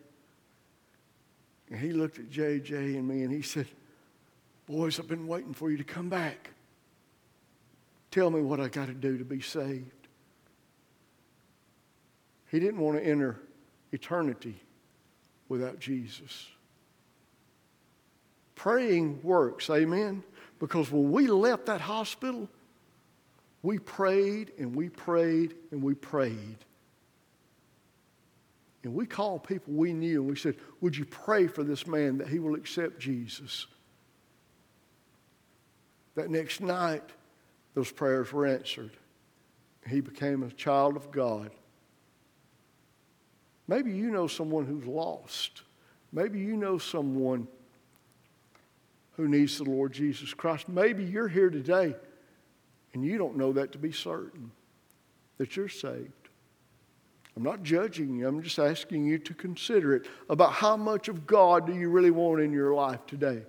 And 1.71 1.81
he 1.81 1.93
looked 1.93 2.19
at 2.19 2.31
JJ 2.31 2.97
and 2.97 3.09
me 3.09 3.23
and 3.23 3.33
he 3.33 3.43
said, 3.43 3.67
Boys, 4.67 5.01
I've 5.01 5.09
been 5.09 5.27
waiting 5.27 5.55
for 5.55 5.71
you 5.71 5.77
to 5.79 5.85
come 5.85 6.09
back. 6.09 6.51
Tell 8.11 8.31
me 8.31 8.43
what 8.43 8.61
I 8.61 8.69
got 8.69 8.87
to 8.87 8.95
do 8.95 9.19
to 9.19 9.25
be 9.25 9.41
saved. 9.41 9.91
He 12.51 12.61
didn't 12.61 12.81
want 12.81 12.99
to 12.99 13.05
enter 13.05 13.41
eternity 13.91 14.61
without 15.49 15.81
Jesus. 15.81 16.49
Praying 18.55 19.21
works, 19.23 19.71
amen? 19.71 20.23
Because 20.59 20.91
when 20.91 21.11
we 21.11 21.27
left 21.27 21.67
that 21.67 21.81
hospital, 21.81 22.49
we 23.63 23.79
prayed 23.79 24.53
and 24.59 24.77
we 24.77 24.91
prayed 24.91 25.55
and 25.71 25.83
we 25.83 25.95
prayed. 25.95 26.59
And 28.85 28.95
we 28.95 29.07
called 29.07 29.45
people 29.45 29.75
we 29.75 29.93
knew 29.93 30.21
and 30.21 30.31
we 30.31 30.37
said, 30.37 30.57
Would 30.81 30.97
you 30.97 31.05
pray 31.05 31.47
for 31.47 31.63
this 31.63 31.87
man 31.87 32.19
that 32.19 32.29
he 32.29 32.39
will 32.39 32.55
accept 32.55 32.99
Jesus? 32.99 33.67
That 36.15 36.31
next 36.31 36.61
night, 36.61 37.05
those 37.75 37.91
prayers 37.91 38.33
were 38.33 38.47
answered. 38.47 38.91
He 39.89 40.01
became 40.01 40.43
a 40.43 40.51
child 40.51 40.97
of 40.97 41.11
God. 41.11 41.51
Maybe 43.69 43.93
you 43.93 44.11
know 44.11 44.27
someone 44.27 44.67
who's 44.67 44.87
lost. 44.87 45.63
Maybe 46.13 46.41
you 46.41 46.57
know 46.57 46.79
someone 46.79 47.49
who 49.13 49.29
needs 49.29 49.59
the 49.59 49.65
Lord 49.65 49.93
Jesus 49.93 50.35
Christ. 50.35 50.69
Maybe 50.69 51.05
you're 51.05 51.29
here 51.29 51.51
today 51.51 51.95
and 52.93 53.05
you 53.05 53.19
don't 53.19 53.37
know 53.37 53.53
that 53.53 53.73
to 53.73 53.79
be 53.79 53.93
certain 53.93 54.51
that 55.39 55.57
you're 55.57 55.69
saved. 55.69 56.22
I'm 57.37 57.43
not 57.43 57.63
judging 57.63 58.17
you, 58.17 58.29
I'm 58.29 58.43
just 58.43 58.59
asking 58.59 59.07
you 59.07 59.19
to 59.19 59.35
consider 59.35 59.95
it 59.95 60.07
about 60.29 60.53
how 60.53 60.77
much 60.77 61.09
of 61.09 61.27
God 61.27 61.67
do 61.67 61.75
you 61.75 61.89
really 61.89 62.11
want 62.11 62.43
in 62.43 62.53
your 62.53 62.75
life 62.75 63.07
today. 63.07 63.43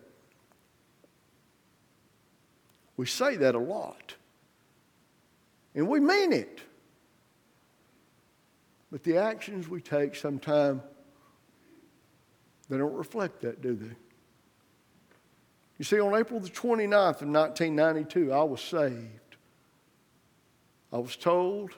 We 2.95 3.05
say 3.05 3.35
that 3.37 3.55
a 3.55 3.59
lot, 3.59 4.15
and 5.75 5.87
we 5.87 5.99
mean 5.99 6.31
it. 6.31 6.61
But 8.91 9.03
the 9.03 9.17
actions 9.17 9.67
we 9.67 9.81
take 9.81 10.15
sometimes 10.15 10.81
they 12.69 12.77
don't 12.77 12.93
reflect 12.93 13.41
that, 13.41 13.61
do 13.61 13.75
they? 13.75 13.95
You 15.77 15.85
see, 15.85 15.99
on 15.99 16.15
April 16.15 16.39
the 16.39 16.49
29th 16.49 17.21
of 17.21 17.27
1992, 17.27 18.31
I 18.31 18.43
was 18.43 18.61
saved. 18.61 19.35
I 20.91 20.97
was 20.97 21.15
told 21.15 21.71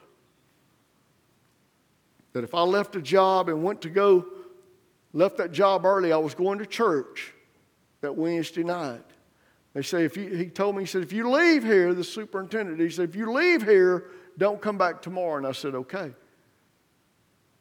that 2.35 2.43
if 2.43 2.53
I 2.53 2.63
left 2.63 2.97
a 2.97 3.01
job 3.01 3.47
and 3.47 3.63
went 3.63 3.81
to 3.83 3.89
go, 3.89 4.25
left 5.13 5.37
that 5.37 5.53
job 5.53 5.85
early, 5.85 6.11
I 6.11 6.17
was 6.17 6.35
going 6.35 6.59
to 6.59 6.65
church 6.65 7.33
that 8.01 8.13
Wednesday 8.13 8.61
night. 8.61 9.05
They 9.73 9.81
say, 9.81 10.03
if 10.03 10.17
you, 10.17 10.27
he 10.27 10.47
told 10.47 10.75
me, 10.75 10.83
he 10.83 10.85
said, 10.85 11.01
if 11.01 11.13
you 11.13 11.31
leave 11.31 11.63
here, 11.63 11.93
the 11.93 12.03
superintendent, 12.03 12.81
he 12.81 12.89
said, 12.89 13.07
if 13.07 13.15
you 13.15 13.31
leave 13.31 13.63
here, 13.63 14.07
don't 14.37 14.61
come 14.61 14.77
back 14.77 15.01
tomorrow. 15.01 15.37
And 15.37 15.47
I 15.47 15.53
said, 15.53 15.75
okay. 15.75 16.11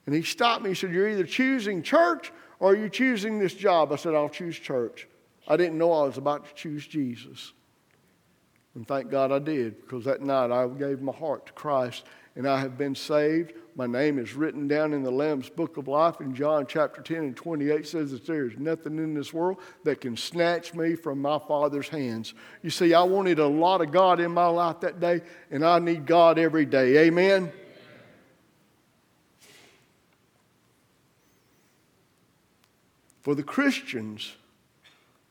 And 0.07 0.15
he 0.15 0.23
stopped 0.23 0.65
me. 0.65 0.71
He 0.71 0.75
said, 0.75 0.93
You're 0.93 1.09
either 1.09 1.25
choosing 1.25 1.83
church 1.83 2.33
or 2.59 2.73
are 2.73 2.77
you 2.77 2.89
choosing 2.89 3.39
this 3.39 3.55
job? 3.55 3.93
I 3.93 3.97
said, 3.97 4.15
I'll 4.15 4.29
choose 4.29 4.59
church. 4.59 5.09
I 5.47 5.57
didn't 5.57 5.79
know 5.79 5.93
I 5.93 6.05
was 6.05 6.19
about 6.19 6.47
to 6.49 6.55
choose 6.55 6.87
Jesus. 6.87 7.53
And 8.75 8.87
thank 8.87 9.11
God 9.11 9.31
I 9.31 9.39
did 9.39 9.81
because 9.81 10.05
that 10.05 10.21
night 10.21 10.51
I 10.51 10.67
gave 10.67 11.01
my 11.01 11.13
heart 11.13 11.47
to 11.47 11.53
Christ 11.53 12.05
and 12.35 12.47
I 12.47 12.59
have 12.59 12.77
been 12.77 12.95
saved. 12.95 13.53
My 13.77 13.89
name 13.89 14.21
is 14.21 14.35
written 14.35 14.69
down 14.69 14.93
in 14.93 15.03
the 15.03 15.11
Lamb's 15.11 15.49
Book 15.49 15.79
of 15.79 15.89
Life 15.89 16.21
in 16.21 16.33
John 16.33 16.65
chapter 16.69 17.03
10 17.03 17.17
and 17.17 17.37
28 17.37 17.85
says 17.85 18.13
that 18.13 18.25
there 18.25 18.47
is 18.47 18.57
nothing 18.57 18.99
in 18.99 19.15
this 19.15 19.33
world 19.33 19.59
that 19.83 20.01
can 20.01 20.17
snatch 20.17 20.75
me 20.75 20.95
from 20.95 21.21
my 21.21 21.41
Father's 21.41 21.89
hands. 21.89 22.35
You 22.63 22.71
see, 22.71 22.95
I 22.95 23.03
wanted 23.03 23.41
a 23.41 23.47
lot 23.47 23.81
of 23.81 23.91
God 23.91 24.21
in 24.21 24.31
my 24.31 24.47
life 24.47 24.79
that 24.81 25.01
day 25.01 25.23
and 25.51 25.65
I 25.65 25.81
need 25.81 26.07
God 26.07 26.39
every 26.39 26.65
day. 26.65 26.99
Amen. 26.99 27.51
For 33.23 33.35
the 33.35 33.43
Christians, 33.43 34.37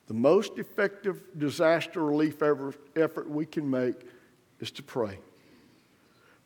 the 0.07 0.13
most 0.13 0.57
effective 0.57 1.21
disaster 1.37 2.03
relief 2.03 2.41
effort 2.41 3.29
we 3.29 3.45
can 3.45 3.69
make 3.69 4.01
is 4.59 4.69
to 4.71 4.83
pray. 4.83 5.17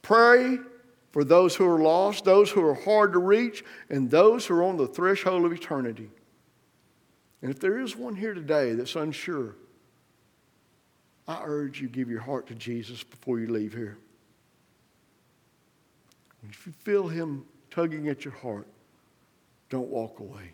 Pray 0.03 0.59
for 1.17 1.23
those 1.23 1.55
who 1.55 1.67
are 1.67 1.79
lost, 1.79 2.25
those 2.25 2.51
who 2.51 2.63
are 2.63 2.75
hard 2.75 3.13
to 3.13 3.17
reach, 3.17 3.65
and 3.89 4.11
those 4.11 4.45
who 4.45 4.53
are 4.53 4.63
on 4.63 4.77
the 4.77 4.85
threshold 4.85 5.45
of 5.45 5.51
eternity. 5.51 6.11
And 7.41 7.49
if 7.49 7.59
there 7.59 7.79
is 7.79 7.95
one 7.95 8.15
here 8.15 8.35
today 8.35 8.73
that's 8.73 8.95
unsure, 8.95 9.55
I 11.27 11.41
urge 11.43 11.81
you 11.81 11.87
give 11.87 12.07
your 12.07 12.21
heart 12.21 12.45
to 12.49 12.53
Jesus 12.53 13.03
before 13.03 13.39
you 13.39 13.47
leave 13.47 13.73
here. 13.73 13.97
If 16.51 16.67
you 16.67 16.73
feel 16.83 17.07
him 17.07 17.45
tugging 17.71 18.09
at 18.09 18.23
your 18.23 18.35
heart, 18.35 18.67
don't 19.71 19.89
walk 19.89 20.19
away. 20.19 20.51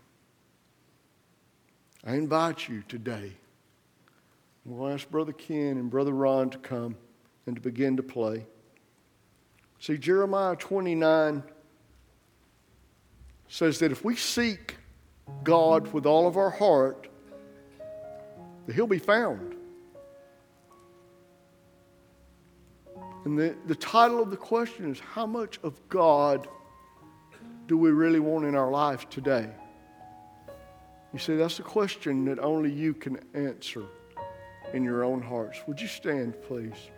I 2.07 2.15
invite 2.15 2.69
you 2.69 2.83
today. 2.87 3.33
We'll 4.63 4.87
ask 4.93 5.11
Brother 5.11 5.33
Ken 5.33 5.75
and 5.75 5.89
Brother 5.89 6.13
Ron 6.13 6.51
to 6.51 6.57
come 6.57 6.95
and 7.47 7.53
to 7.53 7.61
begin 7.61 7.97
to 7.97 8.03
play. 8.03 8.45
See, 9.83 9.97
Jeremiah 9.97 10.55
29 10.55 11.43
says 13.49 13.79
that 13.79 13.91
if 13.91 14.05
we 14.05 14.15
seek 14.15 14.77
God 15.43 15.91
with 15.91 16.05
all 16.05 16.25
of 16.25 16.37
our 16.37 16.51
heart, 16.51 17.09
that 18.65 18.75
He'll 18.75 18.87
be 18.87 18.97
found. 18.97 19.55
And 23.25 23.37
the, 23.37 23.57
the 23.67 23.75
title 23.75 24.21
of 24.21 24.31
the 24.31 24.37
question 24.37 24.89
is 24.89 25.01
How 25.01 25.25
much 25.25 25.59
of 25.63 25.77
God 25.89 26.47
do 27.67 27.77
we 27.77 27.91
really 27.91 28.21
want 28.21 28.45
in 28.45 28.55
our 28.55 28.71
life 28.71 29.09
today? 29.09 29.49
You 31.11 31.19
see, 31.19 31.35
that's 31.35 31.59
a 31.59 31.63
question 31.63 32.23
that 32.23 32.39
only 32.39 32.71
you 32.71 32.93
can 32.93 33.19
answer 33.33 33.83
in 34.73 34.85
your 34.85 35.03
own 35.03 35.21
hearts. 35.21 35.59
Would 35.67 35.81
you 35.81 35.89
stand, 35.89 36.41
please? 36.41 36.89